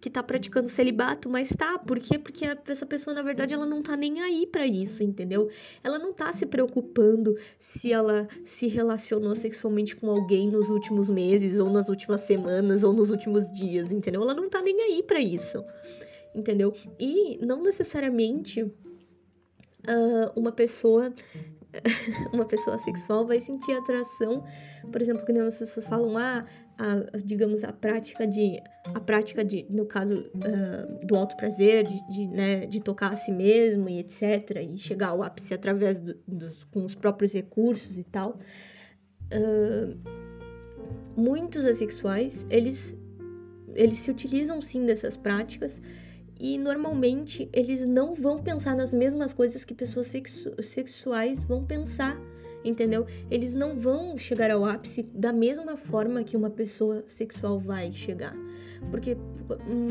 que 0.00 0.08
tá 0.08 0.22
praticando 0.22 0.68
celibato, 0.68 1.28
mas 1.28 1.48
tá, 1.48 1.78
por 1.78 1.98
quê? 1.98 2.18
Porque 2.18 2.44
essa 2.66 2.86
pessoa, 2.86 3.14
na 3.14 3.22
verdade, 3.22 3.52
ela 3.52 3.66
não 3.66 3.82
tá 3.82 3.96
nem 3.96 4.20
aí 4.20 4.46
para 4.46 4.66
isso, 4.66 5.02
entendeu? 5.02 5.50
Ela 5.82 5.98
não 5.98 6.12
tá 6.12 6.32
se 6.32 6.46
preocupando 6.46 7.36
se 7.58 7.92
ela 7.92 8.28
se 8.44 8.68
relacionou 8.68 9.34
sexualmente 9.34 9.96
com 9.96 10.08
alguém 10.08 10.48
nos 10.48 10.70
últimos 10.70 11.10
meses, 11.10 11.58
ou 11.58 11.68
nas 11.68 11.88
últimas 11.88 12.20
semanas, 12.20 12.84
ou 12.84 12.92
nos 12.92 13.10
últimos 13.10 13.52
dias, 13.52 13.90
entendeu? 13.90 14.22
Ela 14.22 14.34
não 14.34 14.48
tá 14.48 14.62
nem 14.62 14.80
aí 14.82 15.02
para 15.02 15.20
isso, 15.20 15.64
entendeu? 16.34 16.72
E 16.98 17.38
não 17.44 17.60
necessariamente 17.62 18.62
uh, 18.62 18.72
uma 20.36 20.52
pessoa 20.52 21.12
uma 22.32 22.44
pessoa 22.44 22.78
sexual 22.78 23.26
vai 23.26 23.40
sentir 23.40 23.72
atração, 23.72 24.44
por 24.90 25.00
exemplo, 25.00 25.24
quando 25.24 25.38
as 25.40 25.58
pessoas 25.58 25.86
falam, 25.86 26.16
ah, 26.16 26.44
a, 26.78 27.18
digamos, 27.18 27.64
a 27.64 27.72
prática 27.72 28.26
de, 28.26 28.60
a 28.84 29.00
prática 29.00 29.44
de, 29.44 29.66
no 29.68 29.84
caso 29.84 30.20
uh, 30.20 31.06
do 31.06 31.16
alto 31.16 31.36
prazer, 31.36 31.84
de, 31.84 32.00
de, 32.08 32.28
né, 32.28 32.66
de 32.66 32.80
tocar 32.80 33.12
a 33.12 33.16
si 33.16 33.32
mesmo 33.32 33.88
e 33.88 33.98
etc, 33.98 34.62
e 34.62 34.78
chegar 34.78 35.08
ao 35.08 35.22
ápice 35.22 35.54
através 35.54 36.00
do, 36.00 36.16
dos, 36.26 36.64
com 36.64 36.84
os 36.84 36.94
próprios 36.94 37.32
recursos 37.32 37.98
e 37.98 38.04
tal, 38.04 38.38
uh, 39.32 39.98
muitos 41.16 41.66
assexuais, 41.66 42.46
eles, 42.48 42.96
eles 43.74 43.98
se 43.98 44.10
utilizam 44.10 44.62
sim 44.62 44.86
dessas 44.86 45.16
práticas, 45.16 45.82
e 46.38 46.56
normalmente 46.56 47.48
eles 47.52 47.84
não 47.84 48.14
vão 48.14 48.42
pensar 48.42 48.76
nas 48.76 48.92
mesmas 48.92 49.32
coisas 49.32 49.64
que 49.64 49.74
pessoas 49.74 50.06
sexu 50.06 50.50
sexuais 50.62 51.44
vão 51.44 51.64
pensar, 51.64 52.16
entendeu? 52.64 53.06
Eles 53.30 53.54
não 53.54 53.76
vão 53.76 54.16
chegar 54.16 54.50
ao 54.50 54.64
ápice 54.64 55.02
da 55.14 55.32
mesma 55.32 55.76
forma 55.76 56.22
que 56.22 56.36
uma 56.36 56.50
pessoa 56.50 57.04
sexual 57.06 57.58
vai 57.58 57.92
chegar. 57.92 58.36
Porque 58.90 59.16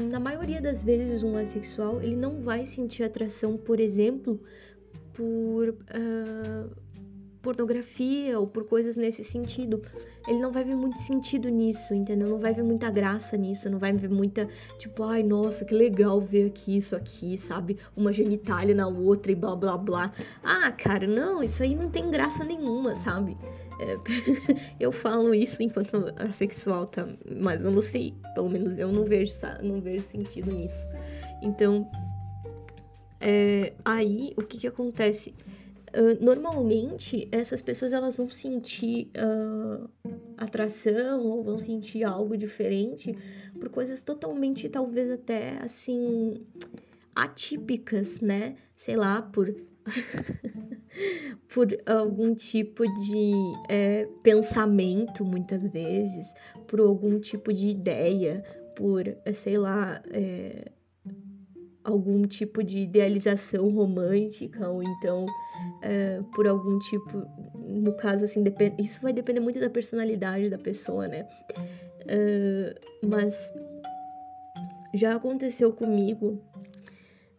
na 0.09 0.19
maioria 0.19 0.61
das 0.61 0.83
vezes 0.83 1.23
um 1.23 1.35
assexual, 1.35 2.01
ele 2.01 2.15
não 2.15 2.39
vai 2.39 2.65
sentir 2.65 3.03
atração, 3.03 3.57
por 3.57 3.79
exemplo, 3.79 4.41
por 5.13 5.69
uh, 5.69 6.86
pornografia 7.47 8.37
ou 8.37 8.45
por 8.45 8.65
coisas 8.65 8.97
nesse 8.97 9.23
sentido 9.23 9.81
ele 10.27 10.39
não 10.39 10.51
vai 10.51 10.65
ver 10.65 10.75
muito 10.75 10.99
sentido 10.99 11.47
nisso, 11.47 11.93
entendeu? 11.93 12.27
Não 12.27 12.37
vai 12.37 12.53
ver 12.53 12.61
muita 12.61 12.91
graça 12.91 13.37
nisso, 13.37 13.69
não 13.69 13.79
vai 13.79 13.93
ver 13.93 14.09
muita, 14.09 14.45
tipo, 14.77 15.03
ai, 15.03 15.23
nossa, 15.23 15.63
que 15.63 15.73
legal 15.73 16.19
ver 16.19 16.47
aqui 16.47 16.75
isso 16.75 16.97
aqui, 16.97 17.37
sabe? 17.37 17.77
Uma 17.95 18.11
genitália 18.11 18.75
na 18.75 18.89
outra 18.89 19.31
e 19.31 19.35
blá 19.35 19.55
blá 19.55 19.77
blá. 19.77 20.11
Ah, 20.43 20.69
cara, 20.73 21.07
não, 21.07 21.41
isso 21.41 21.63
aí 21.63 21.73
não 21.73 21.89
tem 21.89 22.11
graça 22.11 22.43
nenhuma, 22.43 22.93
sabe? 22.93 23.37
É, 23.79 23.97
eu 24.81 24.91
falo 24.91 25.33
isso 25.33 25.63
enquanto 25.63 26.13
assexual, 26.17 26.87
tá? 26.87 27.07
Mas 27.41 27.63
eu 27.63 27.71
não 27.71 27.81
sei, 27.81 28.13
pelo 28.35 28.49
menos 28.49 28.77
eu 28.77 28.91
não 28.91 29.05
vejo, 29.05 29.31
não 29.63 29.79
vejo 29.79 30.03
sentido 30.03 30.51
nisso. 30.51 30.89
Então, 31.41 31.89
é, 33.21 33.73
aí 33.85 34.33
o 34.37 34.41
que 34.41 34.57
que 34.57 34.67
acontece? 34.67 35.33
Uh, 35.97 36.23
normalmente 36.23 37.27
essas 37.31 37.59
pessoas 37.59 37.91
elas 37.91 38.15
vão 38.15 38.29
sentir 38.29 39.09
uh, 39.17 39.89
atração 40.37 41.25
ou 41.25 41.43
vão 41.43 41.57
sentir 41.57 42.03
algo 42.03 42.37
diferente 42.37 43.17
por 43.59 43.69
coisas 43.69 44.03
totalmente 44.03 44.69
talvez 44.69 45.09
até 45.09 45.57
assim 45.57 46.45
atípicas, 47.15 48.21
né? 48.21 48.55
Sei 48.75 48.95
lá, 48.95 49.23
por 49.23 49.55
por 51.51 51.67
algum 51.85 52.35
tipo 52.35 52.83
de 52.83 53.31
é, 53.67 54.07
pensamento 54.21 55.25
muitas 55.25 55.65
vezes, 55.67 56.33
por 56.67 56.79
algum 56.79 57.19
tipo 57.19 57.51
de 57.51 57.69
ideia, 57.69 58.43
por 58.75 59.03
sei 59.33 59.57
lá 59.57 60.01
é, 60.11 60.71
algum 61.87 62.27
tipo 62.27 62.61
de 62.61 62.79
idealização 62.79 63.69
romântica 63.69 64.67
ou 64.67 64.83
então 64.83 65.25
é, 65.81 66.21
por 66.35 66.45
algum 66.45 66.77
tipo 66.79 67.25
no 67.55 67.93
caso 67.93 68.25
assim 68.25 68.43
isso 68.77 69.01
vai 69.01 69.13
depender 69.13 69.39
muito 69.39 69.57
da 69.57 69.69
personalidade 69.69 70.49
da 70.49 70.57
pessoa 70.57 71.07
né? 71.07 71.25
É, 72.05 72.75
mas 73.01 73.53
já 74.93 75.15
aconteceu 75.15 75.71
comigo 75.71 76.41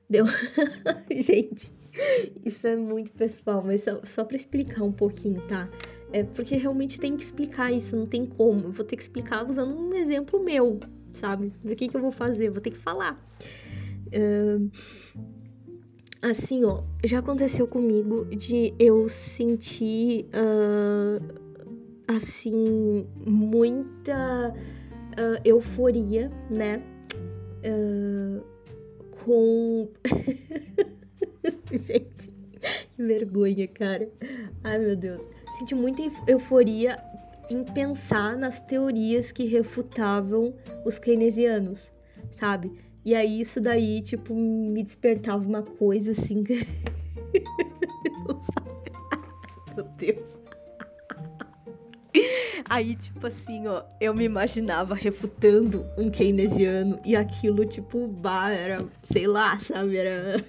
deu 0.08 0.24
gente 1.12 1.70
isso 2.42 2.66
é 2.66 2.74
muito 2.74 3.12
pessoal 3.12 3.62
mas 3.62 3.82
só, 3.82 4.00
só 4.02 4.24
para 4.24 4.36
explicar 4.38 4.82
um 4.82 4.92
pouquinho 4.92 5.46
tá? 5.46 5.68
É 6.10 6.24
porque 6.24 6.56
realmente 6.56 6.98
tem 6.98 7.18
que 7.18 7.22
explicar 7.22 7.70
isso 7.70 7.94
não 7.94 8.06
tem 8.06 8.24
como. 8.24 8.68
Eu 8.68 8.72
vou 8.72 8.82
ter 8.82 8.96
que 8.96 9.02
explicar 9.02 9.46
usando 9.46 9.78
um 9.78 9.92
exemplo 9.92 10.42
meu 10.42 10.80
sabe? 11.12 11.52
O 11.62 11.76
que 11.76 11.86
que 11.86 11.94
eu 11.94 12.00
vou 12.00 12.10
fazer 12.10 12.48
vou 12.48 12.62
ter 12.62 12.70
que 12.70 12.78
falar 12.78 13.22
Uh, 14.12 14.70
assim, 16.22 16.64
ó, 16.64 16.82
já 17.04 17.18
aconteceu 17.18 17.66
comigo 17.66 18.24
de 18.26 18.74
eu 18.78 19.08
sentir, 19.08 20.26
uh, 20.34 21.22
assim, 22.08 23.06
muita 23.26 24.52
uh, 24.52 25.40
euforia, 25.44 26.30
né? 26.50 26.82
com. 29.24 29.88
Gente, 31.70 32.30
que 32.92 33.02
vergonha, 33.02 33.68
cara. 33.68 34.08
Ai, 34.64 34.78
meu 34.78 34.96
Deus. 34.96 35.22
Senti 35.58 35.74
muita 35.74 36.02
euforia 36.26 36.98
em 37.50 37.64
pensar 37.64 38.36
nas 38.36 38.60
teorias 38.60 39.32
que 39.32 39.44
refutavam 39.44 40.54
os 40.84 40.98
keynesianos, 40.98 41.92
sabe? 42.30 42.72
E 43.04 43.14
aí 43.14 43.40
isso 43.40 43.60
daí, 43.60 44.02
tipo, 44.02 44.34
me 44.34 44.82
despertava 44.82 45.46
uma 45.46 45.62
coisa 45.62 46.10
assim. 46.12 46.42
Meu 49.76 49.84
Deus. 49.96 50.38
Aí, 52.70 52.94
tipo 52.94 53.26
assim, 53.26 53.66
ó, 53.66 53.82
eu 53.98 54.12
me 54.12 54.24
imaginava 54.24 54.94
refutando 54.94 55.86
um 55.96 56.10
keynesiano 56.10 57.00
e 57.04 57.16
aquilo, 57.16 57.64
tipo, 57.64 58.06
bah, 58.06 58.50
era, 58.50 58.86
sei 59.02 59.26
lá, 59.26 59.58
sabe, 59.58 59.96
era. 59.96 60.44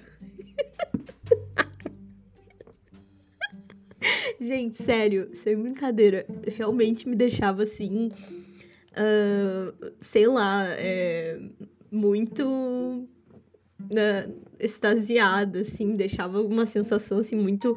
Gente, 4.38 4.76
sério, 4.76 5.30
sem 5.34 5.56
brincadeira, 5.56 6.26
realmente 6.56 7.08
me 7.08 7.16
deixava 7.16 7.62
assim, 7.62 8.12
uh, 8.92 9.92
sei 10.00 10.26
lá, 10.26 10.66
é, 10.68 11.40
muito 11.90 13.08
uh, 13.80 14.40
extasiada, 14.58 15.60
assim, 15.60 15.96
deixava 15.96 16.40
uma 16.40 16.66
sensação 16.66 17.18
assim 17.18 17.36
muito, 17.36 17.76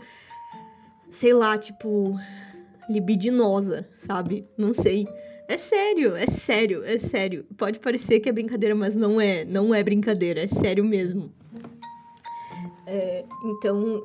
sei 1.09 1.33
lá, 1.33 1.57
tipo, 1.57 2.15
libidinosa, 2.89 3.87
sabe? 3.97 4.47
Não 4.57 4.73
sei. 4.73 5.07
É 5.47 5.57
sério, 5.57 6.15
é 6.15 6.25
sério, 6.25 6.83
é 6.83 6.97
sério. 6.97 7.45
Pode 7.57 7.79
parecer 7.79 8.19
que 8.19 8.29
é 8.29 8.31
brincadeira, 8.31 8.73
mas 8.75 8.95
não 8.95 9.19
é, 9.19 9.43
não 9.43 9.73
é 9.73 9.83
brincadeira, 9.83 10.41
é 10.41 10.47
sério 10.47 10.83
mesmo. 10.83 11.33
É, 12.85 13.23
então 13.45 14.03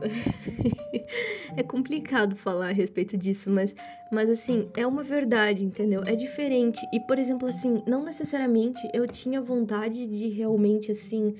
é 1.56 1.62
complicado 1.64 2.36
falar 2.36 2.68
a 2.68 2.72
respeito 2.72 3.16
disso, 3.16 3.50
mas, 3.50 3.74
mas 4.10 4.30
assim, 4.30 4.68
é 4.76 4.86
uma 4.86 5.02
verdade, 5.02 5.64
entendeu? 5.64 6.02
É 6.04 6.14
diferente. 6.14 6.86
E, 6.92 7.00
por 7.00 7.18
exemplo, 7.18 7.48
assim, 7.48 7.78
não 7.86 8.04
necessariamente 8.04 8.88
eu 8.94 9.06
tinha 9.06 9.40
vontade 9.40 10.06
de 10.06 10.28
realmente 10.28 10.92
assim. 10.92 11.34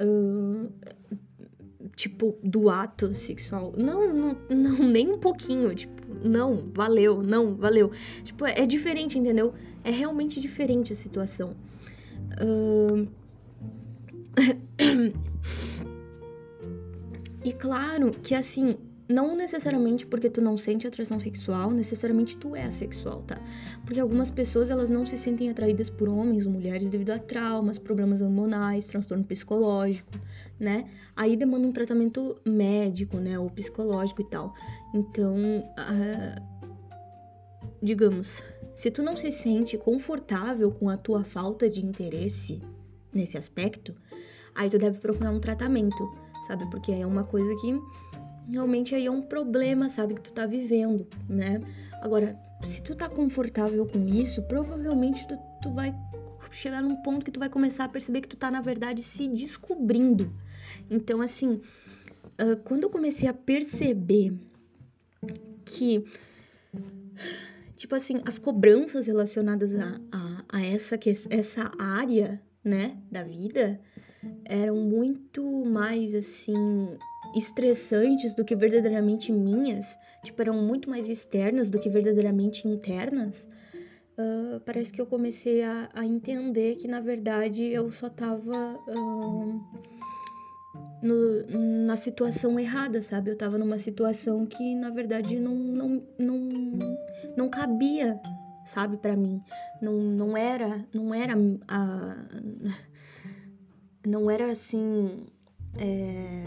Uh, 0.00 0.70
tipo, 1.96 2.38
do 2.42 2.68
ato 2.70 3.14
sexual. 3.14 3.72
Não, 3.76 4.12
não, 4.12 4.36
não, 4.50 4.78
nem 4.86 5.10
um 5.12 5.18
pouquinho. 5.18 5.74
Tipo, 5.74 5.94
não, 6.22 6.62
valeu, 6.72 7.22
não, 7.22 7.54
valeu. 7.54 7.90
Tipo, 8.22 8.46
é, 8.46 8.60
é 8.60 8.66
diferente, 8.66 9.18
entendeu? 9.18 9.54
É 9.82 9.90
realmente 9.90 10.40
diferente 10.40 10.92
a 10.92 10.96
situação. 10.96 11.56
Uh... 12.38 13.08
e 17.44 17.52
claro 17.52 18.10
que 18.22 18.34
assim, 18.34 18.70
não 19.08 19.36
necessariamente 19.36 20.06
porque 20.06 20.30
tu 20.30 20.40
não 20.40 20.56
sente 20.56 20.86
atração 20.86 21.20
sexual, 21.20 21.70
necessariamente 21.70 22.36
tu 22.36 22.56
é 22.56 22.64
assexual, 22.64 23.22
tá? 23.22 23.38
Porque 23.84 24.00
algumas 24.00 24.30
pessoas 24.30 24.70
elas 24.70 24.88
não 24.88 25.04
se 25.04 25.16
sentem 25.16 25.50
atraídas 25.50 25.90
por 25.90 26.08
homens 26.08 26.46
ou 26.46 26.52
mulheres 26.52 26.88
devido 26.88 27.10
a 27.10 27.18
traumas, 27.18 27.78
problemas 27.78 28.22
hormonais, 28.22 28.86
transtorno 28.86 29.24
psicológico, 29.24 30.10
né? 30.58 30.88
Aí 31.14 31.36
demanda 31.36 31.66
um 31.66 31.72
tratamento 31.72 32.40
médico, 32.46 33.18
né, 33.18 33.38
ou 33.38 33.50
psicológico 33.50 34.22
e 34.22 34.24
tal. 34.24 34.54
Então, 34.94 35.36
uh, 35.78 36.42
digamos, 37.82 38.42
se 38.74 38.90
tu 38.90 39.02
não 39.02 39.16
se 39.16 39.30
sente 39.30 39.76
confortável 39.76 40.70
com 40.70 40.88
a 40.88 40.96
tua 40.96 41.24
falta 41.24 41.68
de 41.68 41.84
interesse 41.84 42.62
nesse 43.12 43.36
aspecto, 43.36 43.94
aí 44.54 44.70
tu 44.70 44.78
deve 44.78 44.98
procurar 44.98 45.30
um 45.30 45.40
tratamento, 45.40 46.10
sabe? 46.46 46.68
Porque 46.70 46.92
é 46.92 47.06
uma 47.06 47.24
coisa 47.24 47.54
que 47.56 47.80
realmente 48.50 48.94
aí 48.94 49.06
é 49.06 49.10
um 49.10 49.22
problema, 49.22 49.88
sabe, 49.88 50.14
que 50.14 50.22
tu 50.22 50.32
tá 50.32 50.46
vivendo, 50.46 51.06
né? 51.28 51.60
Agora, 52.02 52.38
se 52.64 52.82
tu 52.82 52.94
tá 52.94 53.08
confortável 53.08 53.86
com 53.86 54.06
isso, 54.06 54.42
provavelmente 54.42 55.26
tu, 55.26 55.38
tu 55.62 55.72
vai 55.72 55.94
chegar 56.50 56.82
num 56.82 56.96
ponto 56.96 57.24
que 57.24 57.30
tu 57.30 57.40
vai 57.40 57.48
começar 57.48 57.84
a 57.84 57.88
perceber 57.88 58.20
que 58.20 58.28
tu 58.28 58.36
tá, 58.36 58.50
na 58.50 58.60
verdade, 58.60 59.02
se 59.02 59.26
descobrindo. 59.28 60.32
Então, 60.90 61.20
assim, 61.20 61.60
uh, 62.40 62.56
quando 62.64 62.84
eu 62.84 62.90
comecei 62.90 63.28
a 63.28 63.32
perceber 63.32 64.34
que, 65.64 66.04
tipo 67.76 67.94
assim, 67.94 68.20
as 68.26 68.38
cobranças 68.38 69.06
relacionadas 69.06 69.74
a, 69.74 69.98
a, 70.12 70.58
a 70.58 70.62
essa, 70.64 70.98
essa 71.30 71.70
área, 71.78 72.40
né, 72.64 72.96
da 73.10 73.24
vida, 73.24 73.80
eram 74.44 74.76
muito 74.76 75.42
mais, 75.64 76.14
assim, 76.14 76.54
estressantes 77.34 78.34
do 78.34 78.44
que 78.44 78.54
verdadeiramente 78.54 79.32
minhas, 79.32 79.96
tipo, 80.22 80.40
eram 80.42 80.62
muito 80.62 80.88
mais 80.88 81.08
externas 81.08 81.70
do 81.70 81.78
que 81.78 81.88
verdadeiramente 81.88 82.68
internas, 82.68 83.48
uh, 84.18 84.60
parece 84.60 84.92
que 84.92 85.00
eu 85.00 85.06
comecei 85.06 85.62
a, 85.62 85.88
a, 85.92 86.04
entender 86.04 86.76
que, 86.76 86.86
na 86.86 87.00
verdade, 87.00 87.64
eu 87.64 87.90
só 87.90 88.08
tava 88.08 88.78
uh, 88.88 89.60
no, 91.02 91.86
na 91.86 91.96
situação 91.96 92.58
errada, 92.58 93.02
sabe? 93.02 93.30
Eu 93.30 93.36
tava 93.36 93.58
numa 93.58 93.78
situação 93.78 94.46
que, 94.46 94.74
na 94.74 94.90
verdade, 94.90 95.38
não, 95.38 95.54
não, 95.54 96.02
não, 96.18 96.98
não 97.36 97.48
cabia, 97.48 98.20
sabe, 98.64 98.96
para 98.96 99.16
mim. 99.16 99.42
Não, 99.80 99.94
não 99.94 100.36
era, 100.36 100.84
não 100.92 101.14
era 101.14 101.34
a... 101.68 102.16
Não 104.06 104.30
era 104.30 104.50
assim... 104.50 105.26
É 105.76 106.44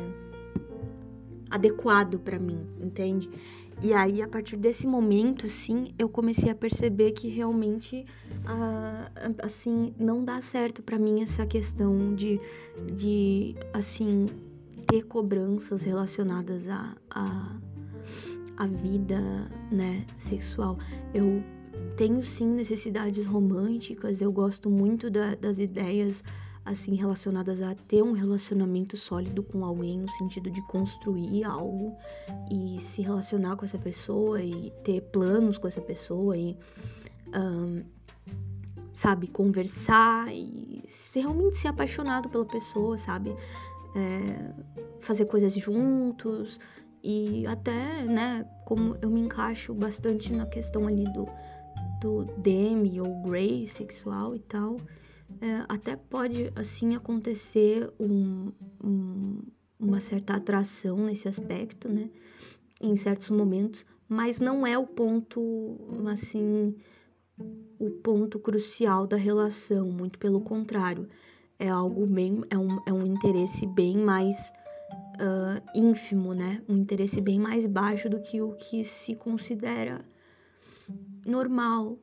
adequado 1.50 2.20
para 2.20 2.38
mim, 2.38 2.68
entende? 2.82 3.30
E 3.82 3.94
aí, 3.94 4.22
a 4.22 4.28
partir 4.28 4.56
desse 4.58 4.88
momento, 4.88 5.46
assim, 5.46 5.94
eu 6.00 6.08
comecei 6.08 6.50
a 6.50 6.56
perceber 6.56 7.12
que 7.12 7.28
realmente, 7.28 8.06
assim, 9.44 9.94
não 10.00 10.24
dá 10.24 10.40
certo 10.42 10.82
para 10.82 10.98
mim 10.98 11.22
essa 11.22 11.46
questão 11.46 12.16
de, 12.16 12.40
de, 12.94 13.56
assim, 13.74 14.26
ter 14.88 15.04
cobranças 15.04 15.84
relacionadas 15.84 16.70
a, 16.70 16.96
a, 17.10 17.58
a, 18.58 18.68
vida, 18.68 19.20
né, 19.72 20.06
sexual. 20.18 20.78
Eu 21.14 21.44
tenho, 21.98 22.24
sim, 22.24 22.48
necessidades 22.48 23.26
românticas, 23.26 24.22
eu 24.22 24.32
gosto 24.32 24.70
muito 24.70 25.10
da, 25.10 25.36
das 25.36 25.60
ideias 25.60 26.24
assim 26.66 26.96
relacionadas 26.96 27.62
a 27.62 27.76
ter 27.76 28.02
um 28.02 28.14
relacionamento 28.14 28.98
sólido 28.98 29.44
com 29.44 29.64
alguém 29.64 30.00
no 30.00 30.10
sentido 30.10 30.50
de 30.50 30.62
construir 30.64 31.44
algo 31.44 31.96
e 32.52 32.80
se 32.80 33.04
relacionar 33.04 33.56
com 33.56 33.64
essa 33.64 33.78
pessoa 33.78 34.42
e 34.42 34.72
ter 34.84 35.02
planos 35.02 35.60
com 35.60 35.68
essa 35.68 35.82
pessoa 35.82 36.36
e 36.36 36.58
um, 37.36 37.84
sabe 38.92 39.28
conversar 39.28 40.34
e 40.34 40.84
realmente 41.14 41.58
ser 41.58 41.68
apaixonado 41.68 42.30
pela 42.30 42.46
pessoa 42.46 42.98
sabe? 42.98 43.36
É, 43.96 44.54
fazer 45.00 45.26
coisas 45.26 45.54
juntos 45.54 46.60
e 47.04 47.46
até 47.46 48.04
né 48.04 48.46
como 48.66 48.98
eu 49.02 49.10
me 49.10 49.22
encaixo 49.22 49.74
bastante 49.74 50.34
na 50.34 50.46
questão 50.48 50.88
ali 50.88 51.06
do 51.14 51.28
do 52.02 52.26
demi 52.40 53.00
ou 53.00 53.22
grey 53.22 53.68
sexual 53.68 54.36
e 54.36 54.40
tal 54.40 54.78
é, 55.42 55.66
até 55.68 55.96
pode 55.96 56.52
assim 56.56 56.96
acontecer 56.96 57.92
um, 58.00 58.52
um, 58.84 59.42
uma 59.80 60.00
certa 60.00 60.36
atração 60.36 60.98
nesse 60.98 61.28
aspecto, 61.28 61.90
né? 61.90 62.10
Em 62.82 62.96
certos 62.96 63.30
momentos, 63.30 63.86
mas 64.08 64.40
não 64.40 64.66
é 64.66 64.78
o 64.78 64.86
ponto 64.86 65.78
assim 66.12 66.76
o 67.78 67.90
ponto 67.90 68.40
crucial 68.40 69.06
da 69.06 69.18
relação, 69.18 69.92
muito 69.92 70.18
pelo 70.18 70.40
contrário, 70.40 71.10
é 71.60 71.68
algo 71.68 72.06
bem 72.06 72.42
é 72.50 72.58
um, 72.58 72.80
é 72.86 72.94
um 72.94 73.06
interesse 73.06 73.68
bem 73.68 73.98
mais 73.98 74.52
uh, 75.16 75.62
ínfimo, 75.76 76.34
né? 76.34 76.62
Um 76.68 76.78
interesse 76.78 77.20
bem 77.20 77.40
mais 77.40 77.66
baixo 77.66 78.10
do 78.10 78.22
que 78.22 78.42
o 78.42 78.54
que 78.54 78.84
se 78.84 79.16
considera 79.16 80.06
normal, 81.26 81.98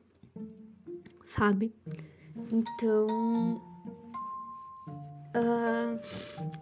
sabe? 1.23 1.73
Então. 2.51 3.61
Uh, 5.35 5.99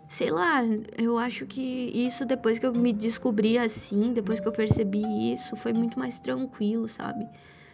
sei 0.07 0.31
lá, 0.31 0.61
eu 0.97 1.17
acho 1.17 1.45
que 1.45 1.61
isso 1.93 2.25
depois 2.25 2.57
que 2.57 2.65
eu 2.65 2.73
me 2.73 2.93
descobri 2.93 3.57
assim, 3.57 4.13
depois 4.13 4.39
que 4.39 4.47
eu 4.47 4.51
percebi 4.51 5.33
isso, 5.33 5.57
foi 5.57 5.73
muito 5.73 5.99
mais 5.99 6.21
tranquilo, 6.21 6.87
sabe? 6.87 7.27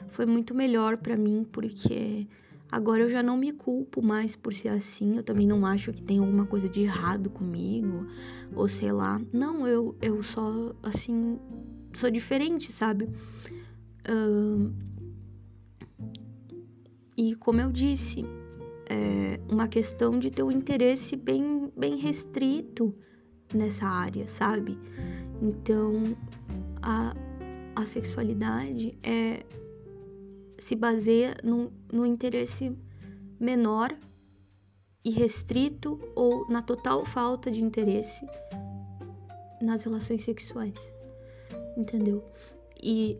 Foi 0.10 0.25
muito 0.25 0.55
melhor 0.55 0.97
para 0.97 1.15
mim, 1.15 1.45
porque 1.51 2.27
agora 2.71 3.03
eu 3.03 3.10
já 3.10 3.21
não 3.21 3.38
me 3.38 3.51
culpo 3.51 4.01
mais 4.01 4.36
por 4.36 4.53
ser 4.53 4.69
assim. 4.69 5.17
Eu 5.17 5.23
também 5.23 5.45
não 5.45 5.65
acho 5.65 5.93
que 5.93 6.01
tem 6.01 6.17
alguma 6.17 6.47
coisa 6.47 6.67
de 6.67 6.81
errado 6.81 7.29
comigo, 7.29 8.07
ou 8.55 8.67
sei 8.67 8.91
lá. 8.91 9.21
Não, 9.31 9.67
eu, 9.67 9.95
eu 10.01 10.23
só, 10.23 10.73
assim, 10.81 11.39
sou 11.93 12.10
diferente, 12.10 12.71
sabe? 12.71 13.07
Uh, 14.10 14.73
e 17.17 17.36
como 17.36 17.60
eu 17.60 17.71
disse, 17.71 18.23
é 18.89 19.39
uma 19.51 19.67
questão 19.67 20.19
de 20.19 20.30
ter 20.30 20.43
um 20.43 20.51
interesse 20.51 21.15
bem, 21.15 21.71
bem 21.75 21.97
restrito 21.97 22.95
nessa 23.53 23.88
área, 23.88 24.27
sabe? 24.27 24.77
Então, 25.41 26.15
a, 26.82 27.15
a 27.75 27.86
sexualidade 27.86 28.97
é, 29.01 29.43
se 30.60 30.75
baseia 30.75 31.36
no, 31.43 31.73
no 31.91 32.06
interesse 32.06 32.77
menor 33.39 33.97
e 35.03 35.10
restrito 35.10 35.99
ou 36.15 36.47
na 36.49 36.62
total 36.62 37.03
falta 37.03 37.49
de 37.49 37.63
interesse 37.63 38.25
nas 39.62 39.84
relações 39.84 40.23
sexuais. 40.23 40.93
Entendeu? 41.75 42.23
E 42.82 43.17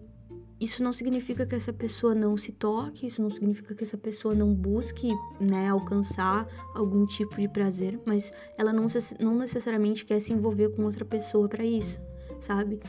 isso 0.59 0.83
não 0.83 0.91
significa 0.91 1.45
que 1.45 1.53
essa 1.53 1.71
pessoa 1.71 2.15
não 2.15 2.35
se 2.35 2.51
toque, 2.51 3.05
isso 3.05 3.21
não 3.21 3.29
significa 3.29 3.75
que 3.75 3.83
essa 3.83 3.97
pessoa 3.97 4.33
não 4.33 4.53
busque, 4.53 5.09
né, 5.39 5.69
alcançar 5.69 6.47
algum 6.73 7.05
tipo 7.05 7.39
de 7.39 7.47
prazer, 7.47 7.99
mas 8.05 8.31
ela 8.57 8.73
não, 8.73 8.87
não 9.19 9.35
necessariamente 9.35 10.03
quer 10.03 10.19
se 10.19 10.33
envolver 10.33 10.69
com 10.75 10.83
outra 10.83 11.05
pessoa 11.05 11.47
para 11.47 11.63
isso, 11.63 11.99
sabe? 12.39 12.79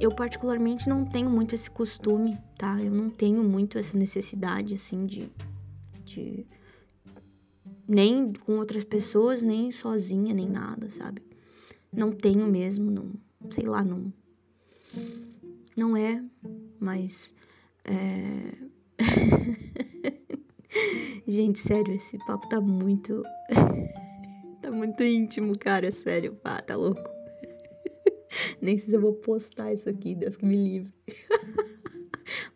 Eu 0.00 0.14
particularmente 0.14 0.88
não 0.88 1.04
tenho 1.04 1.30
muito 1.30 1.54
esse 1.54 1.70
costume, 1.70 2.38
tá? 2.56 2.80
Eu 2.82 2.90
não 2.90 3.08
tenho 3.08 3.42
muito 3.42 3.78
essa 3.78 3.96
necessidade 3.96 4.74
assim 4.74 5.06
de 5.06 5.30
de 6.04 6.46
nem 7.86 8.32
com 8.32 8.56
outras 8.56 8.82
pessoas, 8.82 9.42
nem 9.42 9.70
sozinha, 9.70 10.32
nem 10.34 10.48
nada, 10.48 10.90
sabe? 10.90 11.22
Não 11.92 12.12
tenho 12.12 12.46
mesmo, 12.46 12.90
não, 12.90 13.12
sei 13.48 13.64
lá, 13.64 13.84
não 13.84 14.12
não 15.78 15.96
é, 15.96 16.22
mas. 16.80 17.32
É... 17.84 18.52
Gente, 21.26 21.58
sério, 21.60 21.94
esse 21.94 22.18
papo 22.26 22.46
tá 22.48 22.60
muito. 22.60 23.22
tá 24.60 24.72
muito 24.72 25.04
íntimo, 25.04 25.56
cara, 25.56 25.92
sério. 25.92 26.34
Pá, 26.34 26.60
tá 26.60 26.74
louco. 26.74 27.00
Nem 28.60 28.76
sei 28.76 28.90
se 28.90 28.96
eu 28.96 29.00
vou 29.00 29.14
postar 29.14 29.72
isso 29.72 29.88
aqui, 29.88 30.16
Deus 30.16 30.36
que 30.36 30.44
me 30.44 30.56
livre. 30.56 30.92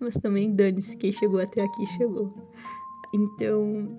mas 0.00 0.14
também 0.14 0.52
dane-se, 0.54 0.96
quem 0.96 1.12
chegou 1.12 1.40
até 1.40 1.62
aqui 1.62 1.87
chegou. 1.87 2.35
Então. 3.14 3.96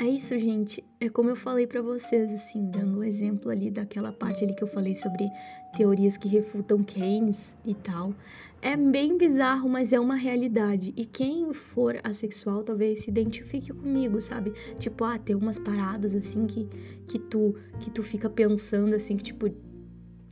É 0.00 0.04
isso, 0.04 0.38
gente. 0.38 0.82
É 1.00 1.08
como 1.08 1.30
eu 1.30 1.36
falei 1.36 1.64
para 1.64 1.80
vocês, 1.80 2.32
assim, 2.32 2.68
dando 2.72 2.98
o 2.98 3.04
exemplo 3.04 3.52
ali 3.52 3.70
daquela 3.70 4.10
parte 4.10 4.42
ali 4.42 4.52
que 4.52 4.64
eu 4.64 4.66
falei 4.66 4.96
sobre 4.96 5.30
teorias 5.76 6.16
que 6.16 6.26
refutam 6.26 6.82
Keynes 6.82 7.54
e 7.64 7.72
tal. 7.72 8.12
É 8.60 8.76
bem 8.76 9.16
bizarro, 9.16 9.68
mas 9.68 9.92
é 9.92 10.00
uma 10.00 10.16
realidade. 10.16 10.92
E 10.96 11.06
quem 11.06 11.54
for 11.54 12.00
assexual 12.02 12.64
talvez 12.64 13.02
se 13.02 13.10
identifique 13.10 13.72
comigo, 13.72 14.20
sabe? 14.20 14.52
Tipo, 14.80 15.04
ah, 15.04 15.16
tem 15.16 15.36
umas 15.36 15.56
paradas 15.56 16.16
assim 16.16 16.48
que, 16.48 16.68
que 17.06 17.20
tu 17.20 17.54
que 17.78 17.92
tu 17.92 18.02
fica 18.02 18.28
pensando 18.28 18.96
assim, 18.96 19.16
que 19.16 19.22
tipo 19.22 19.48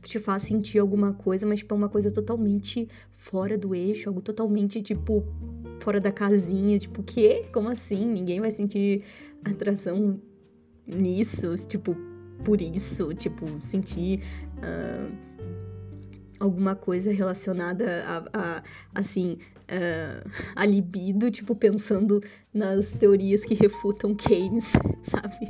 te 0.03 0.19
faz 0.19 0.43
sentir 0.43 0.79
alguma 0.79 1.13
coisa, 1.13 1.47
mas 1.47 1.59
tipo 1.59 1.73
é 1.73 1.77
uma 1.77 1.89
coisa 1.89 2.11
totalmente 2.11 2.89
fora 3.15 3.57
do 3.57 3.73
eixo, 3.73 4.09
algo 4.09 4.21
totalmente 4.21 4.81
tipo 4.81 5.23
fora 5.79 6.01
da 6.01 6.11
casinha, 6.11 6.77
tipo, 6.77 7.01
quê? 7.03 7.45
Como 7.53 7.69
assim? 7.69 8.05
Ninguém 8.05 8.41
vai 8.41 8.51
sentir 8.51 9.03
atração 9.45 10.19
nisso, 10.87 11.55
tipo, 11.67 11.95
por 12.43 12.61
isso, 12.61 13.13
tipo, 13.13 13.45
sentir 13.61 14.21
uh, 14.57 15.11
alguma 16.39 16.75
coisa 16.75 17.11
relacionada 17.11 18.03
a, 18.05 18.57
a 18.57 18.63
assim, 18.95 19.37
uh, 19.63 20.29
a 20.55 20.65
libido, 20.65 21.29
tipo, 21.29 21.55
pensando 21.55 22.21
nas 22.53 22.91
teorias 22.91 23.43
que 23.43 23.53
refutam 23.53 24.15
Keynes, 24.15 24.71
sabe? 25.03 25.47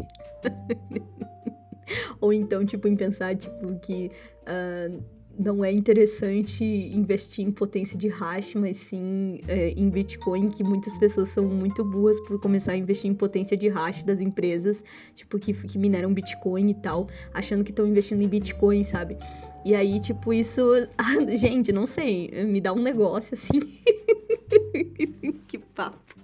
Ou 2.19 2.33
então, 2.33 2.65
tipo, 2.65 2.87
em 2.87 2.95
pensar, 2.95 3.35
tipo, 3.35 3.79
que 3.79 4.11
uh, 4.43 5.16
não 5.37 5.63
é 5.63 5.71
interessante 5.71 6.63
investir 6.63 7.45
em 7.45 7.51
potência 7.51 7.97
de 7.97 8.07
hash, 8.07 8.55
mas 8.55 8.77
sim 8.77 9.39
é, 9.47 9.69
em 9.69 9.89
Bitcoin, 9.89 10.49
que 10.49 10.63
muitas 10.63 10.97
pessoas 10.97 11.29
são 11.29 11.45
muito 11.45 11.83
boas 11.83 12.19
por 12.21 12.39
começar 12.39 12.71
a 12.71 12.77
investir 12.77 13.09
em 13.09 13.13
potência 13.13 13.55
de 13.55 13.67
hash 13.67 14.03
das 14.03 14.19
empresas, 14.19 14.83
tipo, 15.13 15.37
que, 15.37 15.53
que 15.53 15.77
mineram 15.77 16.13
Bitcoin 16.13 16.69
e 16.69 16.73
tal, 16.73 17.07
achando 17.33 17.63
que 17.63 17.71
estão 17.71 17.85
investindo 17.85 18.21
em 18.21 18.27
Bitcoin, 18.27 18.83
sabe? 18.83 19.17
E 19.63 19.75
aí, 19.75 19.99
tipo, 19.99 20.33
isso. 20.33 20.61
Ah, 20.97 21.35
gente, 21.35 21.71
não 21.71 21.85
sei, 21.85 22.29
me 22.45 22.59
dá 22.59 22.73
um 22.73 22.81
negócio 22.81 23.33
assim. 23.33 23.59
que 25.47 25.57
papo. 25.57 26.15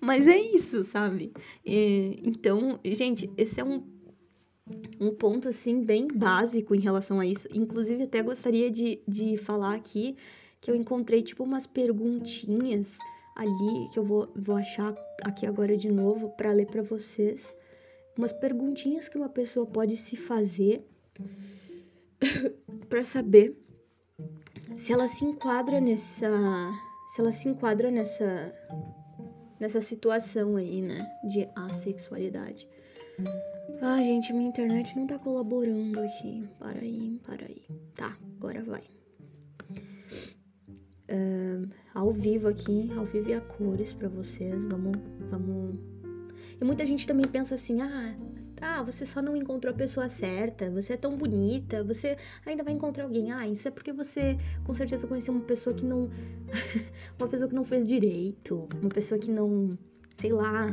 Mas 0.00 0.26
é 0.26 0.36
isso, 0.36 0.84
sabe? 0.84 1.32
E, 1.64 2.20
então, 2.24 2.80
gente, 2.84 3.30
esse 3.36 3.60
é 3.60 3.64
um 3.64 3.82
um 5.00 5.14
ponto 5.14 5.48
assim 5.48 5.82
bem 5.82 6.06
básico 6.06 6.74
em 6.74 6.80
relação 6.80 7.20
a 7.20 7.26
isso. 7.26 7.48
Inclusive, 7.52 8.04
até 8.04 8.22
gostaria 8.22 8.70
de, 8.70 9.00
de 9.06 9.36
falar 9.36 9.74
aqui 9.74 10.16
que 10.60 10.70
eu 10.70 10.76
encontrei 10.76 11.22
tipo 11.22 11.42
umas 11.42 11.66
perguntinhas 11.66 12.98
ali 13.36 13.88
que 13.92 13.98
eu 13.98 14.04
vou, 14.04 14.30
vou 14.36 14.56
achar 14.56 14.94
aqui 15.22 15.46
agora 15.46 15.76
de 15.76 15.90
novo 15.90 16.30
para 16.30 16.52
ler 16.52 16.66
para 16.66 16.82
vocês. 16.82 17.56
Umas 18.16 18.32
perguntinhas 18.32 19.08
que 19.08 19.16
uma 19.16 19.28
pessoa 19.28 19.66
pode 19.66 19.96
se 19.96 20.16
fazer 20.16 20.86
para 22.88 23.02
saber 23.02 23.56
se 24.76 24.92
ela 24.92 25.08
se 25.08 25.24
enquadra 25.24 25.80
nessa 25.80 26.28
se 27.08 27.20
ela 27.20 27.32
se 27.32 27.48
enquadra 27.48 27.90
nessa 27.90 28.54
nessa 29.58 29.80
situação 29.80 30.56
aí, 30.56 30.82
né, 30.82 31.06
de 31.24 31.48
assexualidade. 31.54 32.68
Ah, 33.84 34.00
gente, 34.00 34.32
minha 34.32 34.48
internet 34.48 34.96
não 34.96 35.08
tá 35.08 35.18
colaborando 35.18 35.98
aqui. 35.98 36.48
Para 36.56 36.78
aí, 36.78 37.20
para 37.26 37.46
aí. 37.46 37.64
Tá, 37.96 38.16
agora 38.36 38.62
vai. 38.62 38.84
Uh, 41.10 41.68
ao 41.92 42.12
vivo 42.12 42.46
aqui, 42.46 42.92
ao 42.96 43.04
vivo 43.04 43.30
e 43.30 43.34
a 43.34 43.40
cores 43.40 43.92
para 43.92 44.08
vocês. 44.08 44.64
Vamos, 44.66 44.92
vamos. 45.28 45.74
E 46.60 46.64
muita 46.64 46.86
gente 46.86 47.08
também 47.08 47.26
pensa 47.26 47.56
assim: 47.56 47.80
ah, 47.80 48.16
tá, 48.54 48.84
você 48.84 49.04
só 49.04 49.20
não 49.20 49.36
encontrou 49.36 49.74
a 49.74 49.76
pessoa 49.76 50.08
certa, 50.08 50.70
você 50.70 50.92
é 50.92 50.96
tão 50.96 51.16
bonita, 51.16 51.82
você 51.82 52.16
ainda 52.46 52.62
vai 52.62 52.74
encontrar 52.74 53.02
alguém. 53.02 53.32
Ah, 53.32 53.48
isso 53.48 53.66
é 53.66 53.70
porque 53.72 53.92
você 53.92 54.38
com 54.62 54.72
certeza 54.72 55.08
conheceu 55.08 55.34
uma 55.34 55.42
pessoa 55.42 55.74
que 55.74 55.84
não. 55.84 56.08
uma 57.18 57.28
pessoa 57.28 57.48
que 57.48 57.54
não 57.56 57.64
fez 57.64 57.84
direito, 57.84 58.68
uma 58.80 58.90
pessoa 58.90 59.18
que 59.18 59.28
não. 59.28 59.76
sei 60.20 60.32
lá, 60.32 60.72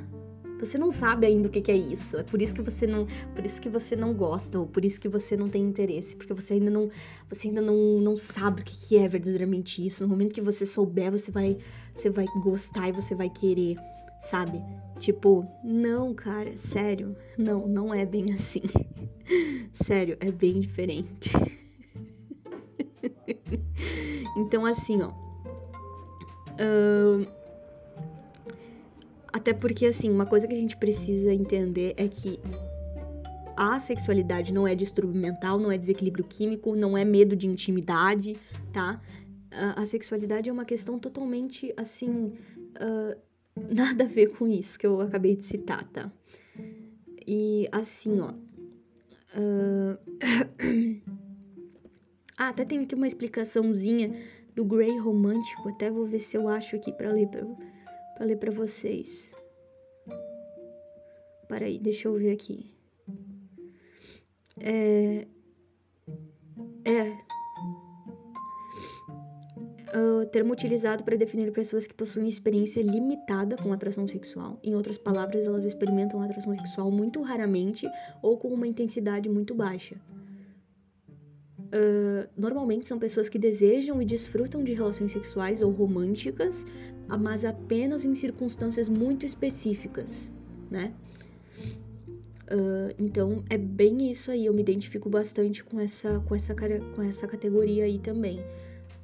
você 0.59 0.77
não 0.77 0.91
sabe 0.91 1.25
ainda 1.25 1.47
o 1.47 1.51
que, 1.51 1.71
é 1.71 1.75
isso. 1.75 2.17
É 2.17 2.23
por 2.23 2.41
isso 2.41 2.53
que 2.53 2.61
você 2.61 2.85
não, 2.85 3.07
por 3.33 3.45
isso 3.45 3.61
que 3.61 3.69
você 3.69 3.95
não 3.95 4.13
gosta 4.13 4.59
ou 4.59 4.67
por 4.67 4.83
isso 4.83 4.99
que 4.99 5.07
você 5.07 5.37
não 5.37 5.47
tem 5.47 5.63
interesse, 5.63 6.15
porque 6.15 6.33
você 6.33 6.55
ainda 6.55 6.69
não, 6.69 6.89
você 7.29 7.47
ainda 7.47 7.61
não, 7.61 7.99
não 8.01 8.17
sabe 8.17 8.61
o 8.61 8.65
que, 8.65 8.75
que 8.87 8.97
é 8.97 9.07
verdadeiramente 9.07 9.85
isso. 9.85 10.03
No 10.03 10.09
momento 10.09 10.33
que 10.33 10.41
você 10.41 10.65
souber, 10.65 11.11
você 11.11 11.31
vai, 11.31 11.57
você 11.93 12.09
vai 12.09 12.25
gostar 12.43 12.89
e 12.89 12.91
você 12.91 13.15
vai 13.15 13.29
querer, 13.29 13.77
sabe? 14.21 14.61
Tipo, 14.99 15.47
não, 15.63 16.13
cara, 16.13 16.55
sério, 16.57 17.15
não, 17.37 17.67
não 17.67 17.93
é 17.93 18.05
bem 18.05 18.33
assim. 18.33 18.61
sério, 19.73 20.17
é 20.19 20.29
bem 20.29 20.59
diferente. 20.59 21.31
então, 24.35 24.65
assim, 24.65 25.01
ó. 25.01 25.11
Uh, 26.59 27.38
até 29.31 29.53
porque, 29.53 29.85
assim, 29.85 30.09
uma 30.09 30.25
coisa 30.25 30.47
que 30.47 30.53
a 30.53 30.57
gente 30.57 30.75
precisa 30.77 31.33
entender 31.33 31.93
é 31.97 32.07
que 32.07 32.39
a 33.55 33.77
sexualidade 33.77 34.53
não 34.53 34.67
é 34.67 34.73
distúrbio 34.73 35.19
mental, 35.19 35.59
não 35.59 35.71
é 35.71 35.77
desequilíbrio 35.77 36.23
químico, 36.23 36.75
não 36.75 36.97
é 36.97 37.03
medo 37.03 37.35
de 37.35 37.47
intimidade, 37.47 38.35
tá? 38.71 39.01
A, 39.51 39.83
sexualidade 39.83 40.49
é 40.49 40.53
uma 40.53 40.63
questão 40.63 40.97
totalmente, 40.97 41.73
assim, 41.75 42.33
uh, 42.77 43.19
nada 43.69 44.05
a 44.05 44.07
ver 44.07 44.27
com 44.27 44.47
isso 44.47 44.79
que 44.79 44.87
eu 44.87 45.01
acabei 45.01 45.35
de 45.35 45.43
citar, 45.43 45.83
tá? 45.89 46.11
E, 47.27 47.67
assim, 47.71 48.19
ó. 48.21 48.31
Uh... 49.37 49.99
ah, 52.37 52.47
até 52.49 52.63
tem 52.63 52.79
aqui 52.79 52.95
uma 52.95 53.07
explicaçãozinha 53.07 54.15
do 54.55 54.63
Grey 54.63 54.97
romântico, 54.97 55.69
até 55.69 55.91
vou 55.91 56.05
ver 56.05 56.19
se 56.19 56.37
eu 56.37 56.47
acho 56.47 56.75
aqui 56.75 56.91
para 56.93 57.11
ler 57.11 57.27
pra 57.27 57.41
para 58.19 58.27
ler 58.27 58.35
para 58.35 58.51
vocês. 58.51 59.33
Para 61.47 61.65
aí, 61.65 61.79
deixa 61.79 62.09
eu 62.09 62.15
ver 62.15 62.33
aqui. 62.33 62.65
É. 64.59 65.25
É. 66.83 67.17
O 69.97 70.25
termo 70.25 70.51
utilizado 70.51 71.03
para 71.05 71.15
definir 71.15 71.49
pessoas 71.53 71.87
que 71.87 71.93
possuem 71.93 72.27
experiência 72.27 72.81
limitada 72.81 73.55
com 73.55 73.71
atração 73.71 74.05
sexual. 74.05 74.59
Em 74.61 74.75
outras 74.75 74.97
palavras, 74.97 75.47
elas 75.47 75.63
experimentam 75.63 76.21
atração 76.21 76.53
sexual 76.53 76.91
muito 76.91 77.21
raramente 77.21 77.87
ou 78.21 78.37
com 78.37 78.49
uma 78.49 78.67
intensidade 78.67 79.29
muito 79.29 79.55
baixa. 79.55 79.95
Uh, 81.69 82.27
normalmente 82.35 82.87
são 82.87 82.99
pessoas 82.99 83.29
que 83.29 83.39
desejam 83.39 84.01
e 84.01 84.05
desfrutam 84.05 84.63
de 84.63 84.73
relações 84.73 85.11
sexuais 85.11 85.61
ou 85.61 85.71
românticas, 85.71 86.65
mas 87.17 87.45
apenas 87.45 88.05
em 88.05 88.15
circunstâncias 88.15 88.87
muito 88.89 89.25
específicas, 89.25 90.31
né? 90.69 90.93
Uh, 92.51 92.93
então 92.97 93.43
é 93.49 93.57
bem 93.57 94.09
isso 94.09 94.31
aí, 94.31 94.47
eu 94.47 94.53
me 94.53 94.61
identifico 94.61 95.07
bastante 95.07 95.63
com 95.63 95.79
essa, 95.79 96.19
com 96.21 96.33
essa, 96.35 96.55
com 96.95 97.01
essa 97.01 97.27
categoria 97.27 97.83
aí 97.83 97.99
também. 97.99 98.39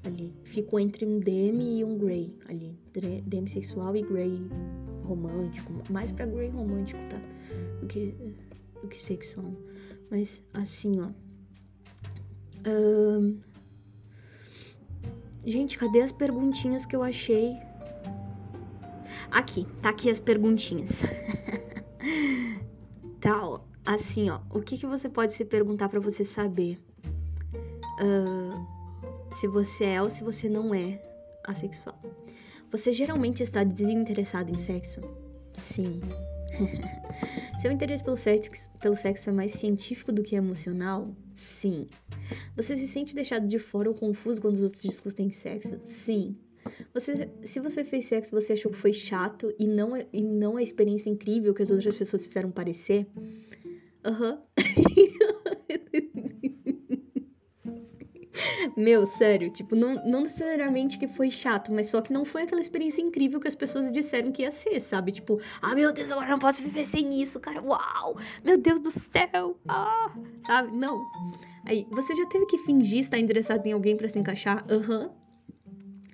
ali. 0.06 0.34
Fico 0.44 0.80
entre 0.80 1.06
um 1.06 1.20
demi 1.20 1.80
e 1.80 1.84
um 1.84 1.98
grey 1.98 2.36
ali. 2.48 2.78
Demi 3.26 3.50
sexual 3.50 3.96
e 3.96 4.02
grey 4.02 4.48
romântico. 5.04 5.72
Mais 5.91 6.12
pra 6.12 6.26
grey 6.26 6.50
romântico, 6.50 7.00
tá? 7.10 7.20
Do 7.82 7.88
que, 7.88 8.15
do 8.82 8.88
que 8.88 9.00
sexual. 9.00 9.54
Mas 10.10 10.44
assim, 10.54 10.94
ó. 11.00 11.10
Um... 12.70 13.39
Gente, 15.46 15.78
cadê 15.78 16.02
as 16.02 16.12
perguntinhas 16.12 16.88
que 16.88 16.96
eu 16.96 17.04
achei? 17.04 17.56
Aqui, 19.36 19.67
tá 19.82 19.89
aqui 19.89 20.10
as 20.10 20.17
perguntinhas. 20.17 21.04
tá, 23.19 23.45
ó. 23.45 23.60
Assim, 23.86 24.30
ó. 24.30 24.39
O 24.50 24.62
que, 24.62 24.78
que 24.78 24.86
você 24.86 25.10
pode 25.10 25.34
se 25.34 25.43
perguntar 25.43 25.89
para 25.89 26.00
você 26.00 26.24
saber? 26.24 26.80
Uh, 28.00 28.65
se 29.34 29.45
você 29.45 29.84
é 29.88 30.02
ou 30.02 30.10
se 30.10 30.24
você 30.24 30.48
não 30.48 30.74
é 30.74 31.02
assexual. 31.43 32.02
Você 32.71 32.93
geralmente 32.93 33.43
está 33.43 33.62
desinteressado 33.65 34.50
em 34.50 34.58
sexo? 34.58 35.02
Sim. 35.54 36.00
Seu 37.62 37.74
interesse 37.74 38.06
pelo 38.06 38.15
sexo, 38.15 38.69
pelo 38.80 38.95
sexo 38.95 39.30
é 39.30 39.34
mais 39.34 39.52
científico 39.52 40.13
do 40.13 40.24
que 40.24 40.38
emocional? 40.38 41.13
Sim. 41.34 41.88
Você 42.56 42.74
se 42.78 42.88
sente 42.88 43.13
deixado 43.13 43.45
de 43.45 43.60
fora 43.60 43.89
ou 43.89 43.95
confuso 43.95 44.41
quando 44.41 44.54
os 44.56 44.63
outros 44.63 44.82
discutem 44.82 45.30
sexo? 45.30 45.78
Sim. 45.84 46.38
Você, 46.93 47.30
se 47.43 47.60
você 47.60 47.84
fez 47.84 48.06
sexo, 48.06 48.32
você 48.32 48.54
achou 48.54 48.71
que 48.71 48.78
foi 48.78 48.93
chato 48.93 49.54
e 49.60 49.67
não, 49.67 49.91
e 50.12 50.21
não 50.21 50.58
a 50.58 50.63
experiência 50.63 51.10
incrível 51.10 51.54
que 51.54 51.62
as 51.62 51.71
outras 51.71 51.95
pessoas 51.95 52.25
fizeram 52.25 52.51
parecer? 52.51 53.08
Aham. 54.04 54.32
Uhum. 54.32 54.45
Meu, 58.75 59.06
sério, 59.06 59.49
tipo, 59.49 59.75
não, 59.75 59.95
não 60.06 60.21
necessariamente 60.21 60.99
que 60.99 61.08
foi 61.08 61.32
chato, 61.32 61.71
mas 61.71 61.89
só 61.89 62.01
que 62.01 62.12
não 62.12 62.25
foi 62.25 62.43
aquela 62.43 62.60
experiência 62.60 63.01
incrível 63.01 63.39
que 63.39 63.47
as 63.47 63.56
pessoas 63.56 63.89
disseram 63.91 64.32
que 64.32 64.41
ia 64.41 64.51
ser, 64.51 64.80
sabe? 64.82 65.13
Tipo, 65.13 65.39
ah, 65.62 65.73
meu 65.73 65.93
Deus, 65.93 66.12
agora 66.12 66.28
não 66.28 66.39
posso 66.39 66.62
viver 66.62 66.86
sem 66.86 67.21
isso, 67.21 67.39
cara, 67.39 67.62
uau! 67.63 68.17
Meu 68.43 68.58
Deus 68.58 68.82
do 68.82 68.91
céu! 68.91 69.58
Ah! 69.67 70.12
Sabe? 70.45 70.75
Não. 70.75 70.99
Aí, 71.65 71.88
você 71.89 72.13
já 72.13 72.25
teve 72.25 72.45
que 72.45 72.58
fingir 72.58 72.99
estar 72.99 73.17
interessado 73.17 73.65
em 73.65 73.71
alguém 73.71 73.95
para 73.95 74.10
se 74.10 74.19
encaixar? 74.19 74.65
Aham. 74.69 75.04
Uhum. 75.04 75.25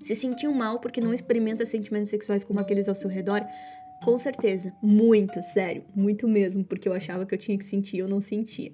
Se 0.04 0.16
sentiu 0.16 0.52
mal 0.54 0.80
porque 0.80 1.00
não 1.00 1.14
experimenta 1.14 1.66
sentimentos 1.66 2.10
sexuais 2.10 2.44
como 2.44 2.60
aqueles 2.60 2.90
ao 2.90 2.96
seu 2.96 3.10
redor? 3.10 3.46
Com 4.04 4.18
certeza. 4.18 4.74
Muito, 4.82 5.42
sério. 5.44 5.84
Muito 5.96 6.28
mesmo, 6.28 6.64
porque 6.64 6.90
eu 6.90 6.94
achava 6.94 7.26
que 7.26 7.36
eu 7.36 7.38
tinha 7.38 7.58
que 7.58 7.66
sentir 7.66 7.98
e 7.98 8.00
eu 8.00 8.08
não 8.08 8.20
sentia. 8.20 8.74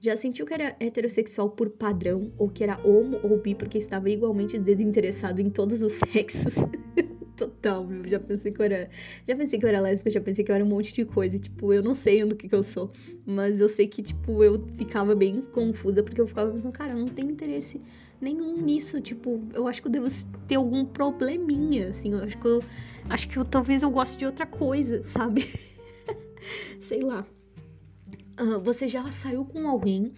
Já 0.00 0.16
sentiu 0.16 0.46
que 0.46 0.54
era 0.54 0.74
heterossexual 0.80 1.50
por 1.50 1.70
padrão, 1.70 2.32
ou 2.38 2.48
que 2.48 2.62
era 2.62 2.80
homo 2.86 3.18
ou 3.22 3.38
bi 3.38 3.54
porque 3.54 3.76
estava 3.76 4.08
igualmente 4.08 4.58
desinteressado 4.58 5.40
em 5.40 5.50
todos 5.50 5.82
os 5.82 5.92
sexos? 6.12 6.54
Total, 7.36 7.84
meu. 7.86 8.08
Já 8.08 8.18
pensei 8.18 8.50
que 8.50 8.60
eu 8.60 8.64
era. 8.64 8.88
Já 9.28 9.36
pensei 9.36 9.58
que 9.58 9.64
eu 9.64 9.68
era 9.68 9.80
lésbica, 9.80 10.10
já 10.10 10.20
pensei 10.22 10.42
que 10.42 10.50
eu 10.50 10.54
era 10.54 10.64
um 10.64 10.68
monte 10.68 10.94
de 10.94 11.04
coisa. 11.04 11.38
Tipo, 11.38 11.72
eu 11.72 11.82
não 11.82 11.94
sei 11.94 12.24
no 12.24 12.34
que, 12.34 12.48
que 12.48 12.54
eu 12.54 12.62
sou. 12.62 12.90
Mas 13.26 13.60
eu 13.60 13.68
sei 13.68 13.86
que, 13.86 14.02
tipo, 14.02 14.42
eu 14.42 14.66
ficava 14.78 15.14
bem 15.14 15.42
confusa, 15.42 16.02
porque 16.02 16.20
eu 16.20 16.26
ficava 16.26 16.50
pensando, 16.50 16.72
cara, 16.72 16.92
eu 16.92 16.98
não 16.98 17.06
tenho 17.06 17.30
interesse 17.30 17.82
nenhum 18.20 18.60
nisso. 18.60 19.00
Tipo, 19.00 19.40
eu 19.52 19.66
acho 19.66 19.80
que 19.80 19.88
eu 19.88 19.92
devo 19.92 20.06
ter 20.46 20.56
algum 20.56 20.84
probleminha, 20.84 21.88
assim. 21.88 22.12
Eu 22.12 22.24
acho 22.24 22.38
que 22.38 22.46
eu. 22.46 22.62
Acho 23.08 23.28
que 23.28 23.36
eu, 23.36 23.44
talvez 23.44 23.82
eu 23.82 23.90
goste 23.90 24.18
de 24.18 24.26
outra 24.26 24.46
coisa, 24.46 25.02
sabe? 25.04 25.48
sei 26.80 27.00
lá. 27.00 27.26
Uh, 28.40 28.60
você 28.60 28.86
já 28.86 29.10
saiu 29.10 29.44
com 29.44 29.66
alguém 29.68 30.12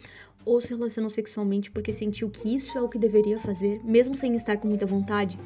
ou 0.44 0.60
se 0.60 0.74
relacionou 0.74 1.10
sexualmente 1.10 1.70
porque 1.70 1.92
sentiu 1.92 2.30
que 2.30 2.54
isso 2.54 2.76
é 2.76 2.80
o 2.80 2.88
que 2.88 2.98
deveria 2.98 3.38
fazer, 3.38 3.80
mesmo 3.84 4.14
sem 4.16 4.34
estar 4.34 4.56
com 4.56 4.66
muita 4.66 4.86
vontade? 4.86 5.38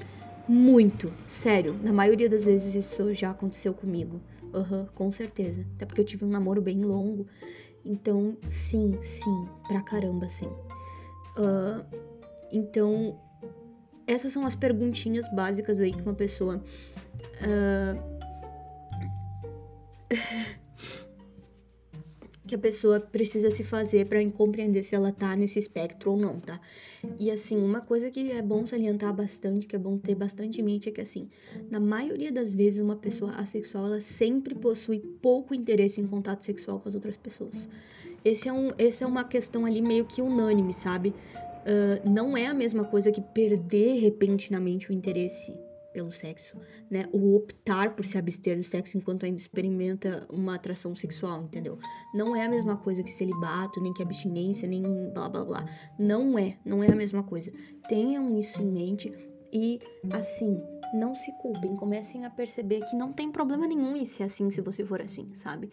Muito, 0.48 1.12
sério. 1.26 1.78
Na 1.82 1.92
maioria 1.92 2.28
das 2.28 2.44
vezes 2.44 2.74
isso 2.74 3.12
já 3.12 3.30
aconteceu 3.30 3.74
comigo. 3.74 4.20
Aham, 4.54 4.80
uhum, 4.80 4.86
com 4.94 5.12
certeza. 5.12 5.66
Até 5.74 5.86
porque 5.86 6.00
eu 6.00 6.04
tive 6.04 6.24
um 6.24 6.28
namoro 6.28 6.60
bem 6.60 6.84
longo. 6.84 7.26
Então, 7.84 8.36
sim, 8.46 8.96
sim, 9.02 9.48
pra 9.66 9.82
caramba, 9.82 10.28
sim. 10.28 10.48
Uh, 11.36 11.84
então, 12.52 13.18
essas 14.06 14.32
são 14.32 14.46
as 14.46 14.54
perguntinhas 14.54 15.26
básicas 15.34 15.80
aí 15.80 15.92
que 15.92 16.02
uma 16.02 16.14
pessoa. 16.14 16.62
Uh... 17.40 18.12
que 22.52 22.56
a 22.56 22.58
pessoa 22.58 23.00
precisa 23.00 23.50
se 23.50 23.64
fazer 23.64 24.06
para 24.06 24.22
compreender 24.30 24.82
se 24.82 24.94
ela 24.94 25.10
tá 25.10 25.34
nesse 25.34 25.58
espectro 25.58 26.10
ou 26.10 26.18
não, 26.18 26.38
tá? 26.38 26.60
E 27.18 27.30
assim, 27.30 27.56
uma 27.56 27.80
coisa 27.80 28.10
que 28.10 28.30
é 28.30 28.42
bom 28.42 28.66
salientar 28.66 29.14
bastante, 29.14 29.66
que 29.66 29.74
é 29.74 29.78
bom 29.78 29.96
ter 29.96 30.14
bastante 30.14 30.60
em 30.60 30.64
mente 30.64 30.86
é 30.86 30.92
que 30.92 31.00
assim, 31.00 31.30
na 31.70 31.80
maioria 31.80 32.30
das 32.30 32.52
vezes 32.52 32.78
uma 32.82 32.96
pessoa 32.96 33.30
assexual, 33.36 33.86
ela 33.86 34.00
sempre 34.00 34.54
possui 34.54 34.98
pouco 35.22 35.54
interesse 35.54 36.02
em 36.02 36.06
contato 36.06 36.42
sexual 36.42 36.78
com 36.78 36.90
as 36.90 36.94
outras 36.94 37.16
pessoas. 37.16 37.70
Esse 38.22 38.50
é, 38.50 38.52
um, 38.52 38.68
esse 38.76 39.02
é 39.02 39.06
uma 39.06 39.24
questão 39.24 39.64
ali 39.64 39.80
meio 39.80 40.04
que 40.04 40.20
unânime, 40.20 40.74
sabe? 40.74 41.14
Uh, 41.62 42.08
não 42.08 42.36
é 42.36 42.46
a 42.46 42.54
mesma 42.54 42.84
coisa 42.84 43.10
que 43.10 43.20
perder 43.20 44.00
repentinamente 44.00 44.90
o 44.90 44.92
interesse 44.92 45.52
pelo 45.92 46.10
sexo, 46.10 46.58
né? 46.90 47.06
O 47.12 47.36
optar 47.36 47.94
por 47.94 48.04
se 48.04 48.16
abster 48.16 48.56
do 48.56 48.62
sexo 48.62 48.96
enquanto 48.96 49.24
ainda 49.24 49.38
experimenta 49.38 50.26
uma 50.30 50.54
atração 50.54 50.96
sexual, 50.96 51.42
entendeu? 51.42 51.78
Não 52.14 52.34
é 52.34 52.44
a 52.44 52.48
mesma 52.48 52.76
coisa 52.76 53.02
que 53.02 53.10
celibato, 53.10 53.80
nem 53.80 53.92
que 53.92 54.02
abstinência, 54.02 54.66
nem 54.66 54.82
blá 55.12 55.28
blá 55.28 55.44
blá. 55.44 55.64
Não 55.98 56.38
é, 56.38 56.58
não 56.64 56.82
é 56.82 56.90
a 56.90 56.96
mesma 56.96 57.22
coisa. 57.22 57.52
Tenham 57.88 58.38
isso 58.38 58.62
em 58.62 58.72
mente 58.72 59.12
e, 59.52 59.80
assim, 60.10 60.58
não 60.94 61.14
se 61.14 61.30
culpem, 61.40 61.76
comecem 61.76 62.24
a 62.24 62.30
perceber 62.30 62.80
que 62.80 62.96
não 62.96 63.12
tem 63.12 63.30
problema 63.30 63.66
nenhum 63.66 63.96
em 63.96 64.04
ser 64.04 64.24
assim 64.24 64.50
se 64.50 64.60
você 64.62 64.84
for 64.84 65.02
assim, 65.02 65.30
sabe? 65.34 65.70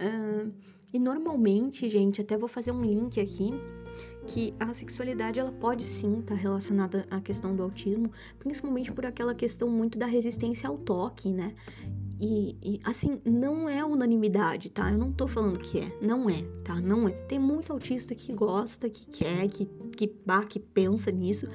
Uh, 0.00 0.52
e 0.92 0.98
normalmente, 0.98 1.88
gente, 1.90 2.22
até 2.22 2.36
vou 2.36 2.48
fazer 2.48 2.72
um 2.72 2.82
link 2.82 3.20
aqui 3.20 3.50
que 4.28 4.54
a 4.60 4.72
sexualidade 4.74 5.40
ela 5.40 5.50
pode 5.50 5.84
sim 5.84 6.20
estar 6.20 6.34
tá 6.34 6.40
relacionada 6.40 7.06
à 7.10 7.18
questão 7.20 7.56
do 7.56 7.62
autismo, 7.62 8.12
principalmente 8.38 8.92
por 8.92 9.06
aquela 9.06 9.34
questão 9.34 9.68
muito 9.68 9.98
da 9.98 10.06
resistência 10.06 10.68
ao 10.68 10.76
toque, 10.76 11.32
né? 11.32 11.52
E, 12.20 12.56
e, 12.62 12.80
assim, 12.84 13.20
não 13.24 13.68
é 13.68 13.84
unanimidade, 13.84 14.70
tá? 14.70 14.92
Eu 14.92 14.98
não 14.98 15.12
tô 15.12 15.26
falando 15.26 15.58
que 15.58 15.80
é, 15.80 15.98
não 16.02 16.28
é, 16.28 16.42
tá? 16.62 16.80
Não 16.80 17.08
é. 17.08 17.12
Tem 17.12 17.38
muito 17.38 17.72
autista 17.72 18.14
que 18.14 18.32
gosta, 18.32 18.90
que 18.90 19.06
quer, 19.08 19.48
que, 19.48 19.66
que, 19.96 20.12
bah, 20.26 20.44
que 20.44 20.60
pensa 20.60 21.10
nisso. 21.10 21.46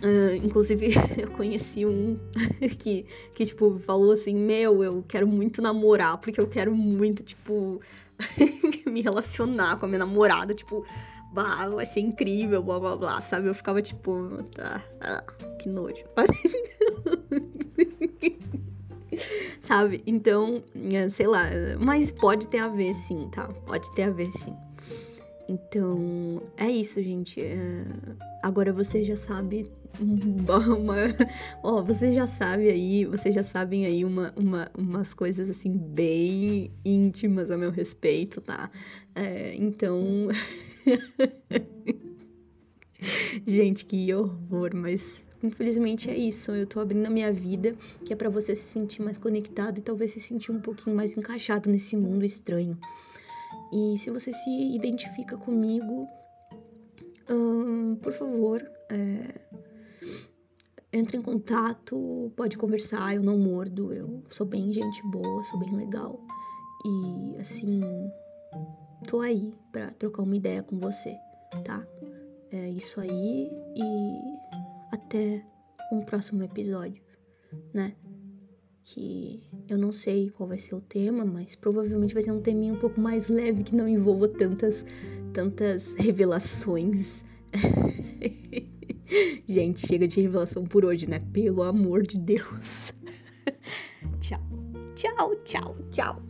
Uh, 0.00 0.36
inclusive, 0.44 0.90
eu 1.20 1.30
conheci 1.32 1.84
um 1.84 2.18
que, 2.78 3.04
que, 3.34 3.44
tipo, 3.44 3.78
falou 3.80 4.12
assim: 4.12 4.34
Meu, 4.34 4.82
eu 4.82 5.04
quero 5.06 5.26
muito 5.26 5.60
namorar, 5.60 6.18
porque 6.18 6.40
eu 6.40 6.46
quero 6.46 6.72
muito, 6.74 7.22
tipo, 7.24 7.80
me 8.90 9.02
relacionar 9.02 9.76
com 9.76 9.86
a 9.86 9.88
minha 9.88 10.00
namorada, 10.00 10.54
tipo, 10.54 10.84
bah, 11.32 11.68
vai 11.68 11.86
ser 11.86 12.00
incrível, 12.00 12.62
blá 12.62 12.78
blá 12.78 12.96
blá, 12.96 13.20
sabe? 13.20 13.48
Eu 13.48 13.54
ficava 13.54 13.82
tipo, 13.82 14.42
tá, 14.54 14.82
ah, 15.00 15.22
que 15.58 15.68
nojo. 15.68 16.04
sabe? 19.60 20.02
Então, 20.06 20.62
é, 20.92 21.10
sei 21.10 21.26
lá, 21.26 21.44
mas 21.78 22.12
pode 22.12 22.48
ter 22.48 22.58
a 22.58 22.68
ver 22.68 22.94
sim, 22.94 23.28
tá? 23.30 23.48
Pode 23.66 23.92
ter 23.94 24.04
a 24.04 24.10
ver 24.10 24.30
sim. 24.32 24.54
Então, 25.48 26.42
é 26.58 26.68
isso, 26.68 27.02
gente. 27.02 27.40
É... 27.40 27.84
Agora 28.42 28.72
você 28.72 29.02
já 29.02 29.16
sabe 29.16 29.70
uma, 29.98 30.96
ó, 31.62 31.82
você 31.82 32.12
já 32.12 32.26
sabe 32.26 32.70
aí, 32.70 33.04
vocês 33.04 33.34
já 33.34 33.42
sabem 33.42 33.86
aí 33.86 34.04
uma, 34.04 34.32
uma, 34.36 34.70
umas 34.76 35.12
coisas 35.12 35.50
assim 35.50 35.76
bem 35.76 36.70
íntimas 36.84 37.50
a 37.50 37.56
meu 37.56 37.70
respeito, 37.70 38.40
tá? 38.40 38.70
É, 39.14 39.54
então, 39.56 40.28
gente, 43.46 43.84
que 43.84 44.12
horror, 44.14 44.70
mas 44.74 45.24
infelizmente 45.42 46.10
é 46.10 46.16
isso. 46.16 46.52
Eu 46.52 46.66
tô 46.66 46.80
abrindo 46.80 47.06
a 47.06 47.10
minha 47.10 47.32
vida, 47.32 47.74
que 48.04 48.12
é 48.12 48.16
para 48.16 48.28
você 48.28 48.54
se 48.54 48.72
sentir 48.72 49.02
mais 49.02 49.18
conectado 49.18 49.78
e 49.78 49.82
talvez 49.82 50.12
se 50.12 50.20
sentir 50.20 50.52
um 50.52 50.60
pouquinho 50.60 50.94
mais 50.94 51.16
encaixado 51.16 51.68
nesse 51.68 51.96
mundo 51.96 52.24
estranho. 52.24 52.78
E 53.72 53.98
se 53.98 54.10
você 54.10 54.32
se 54.32 54.50
identifica 54.74 55.36
comigo, 55.36 56.08
hum, 57.28 57.96
por 57.96 58.12
favor, 58.12 58.62
é, 58.90 59.34
entre 60.92 61.16
em 61.16 61.22
contato, 61.22 62.32
pode 62.36 62.56
conversar, 62.56 63.14
eu 63.14 63.22
não 63.22 63.38
mordo, 63.38 63.92
eu 63.92 64.22
sou 64.30 64.46
bem 64.46 64.72
gente 64.72 65.02
boa, 65.06 65.44
sou 65.44 65.58
bem 65.58 65.74
legal. 65.74 66.18
E 66.84 67.36
assim, 67.40 67.80
tô 69.06 69.20
aí 69.20 69.54
pra 69.70 69.90
trocar 69.92 70.22
uma 70.22 70.36
ideia 70.36 70.62
com 70.62 70.78
você, 70.78 71.18
tá? 71.64 71.86
É 72.50 72.70
isso 72.70 73.00
aí 73.00 73.50
e 73.76 74.38
até 74.90 75.44
um 75.92 76.00
próximo 76.00 76.42
episódio, 76.42 77.02
né? 77.74 77.94
Que 78.84 79.42
eu 79.68 79.76
não 79.76 79.92
sei 79.92 80.30
qual 80.30 80.48
vai 80.48 80.58
ser 80.58 80.74
o 80.74 80.80
tema, 80.80 81.24
mas 81.24 81.54
provavelmente 81.54 82.14
vai 82.14 82.22
ser 82.22 82.32
um 82.32 82.40
teminho 82.40 82.74
um 82.74 82.78
pouco 82.78 82.98
mais 82.98 83.28
leve 83.28 83.62
que 83.62 83.74
não 83.74 83.86
envolva 83.86 84.28
tantas 84.28 84.84
tantas 85.34 85.92
revelações. 85.92 87.22
Gente, 89.48 89.86
chega 89.86 90.06
de 90.06 90.20
revelação 90.20 90.64
por 90.64 90.84
hoje, 90.84 91.06
né? 91.06 91.20
Pelo 91.32 91.62
amor 91.62 92.06
de 92.06 92.18
Deus. 92.18 92.92
tchau, 94.20 94.40
tchau, 94.94 95.36
tchau, 95.44 95.76
tchau. 95.90 96.22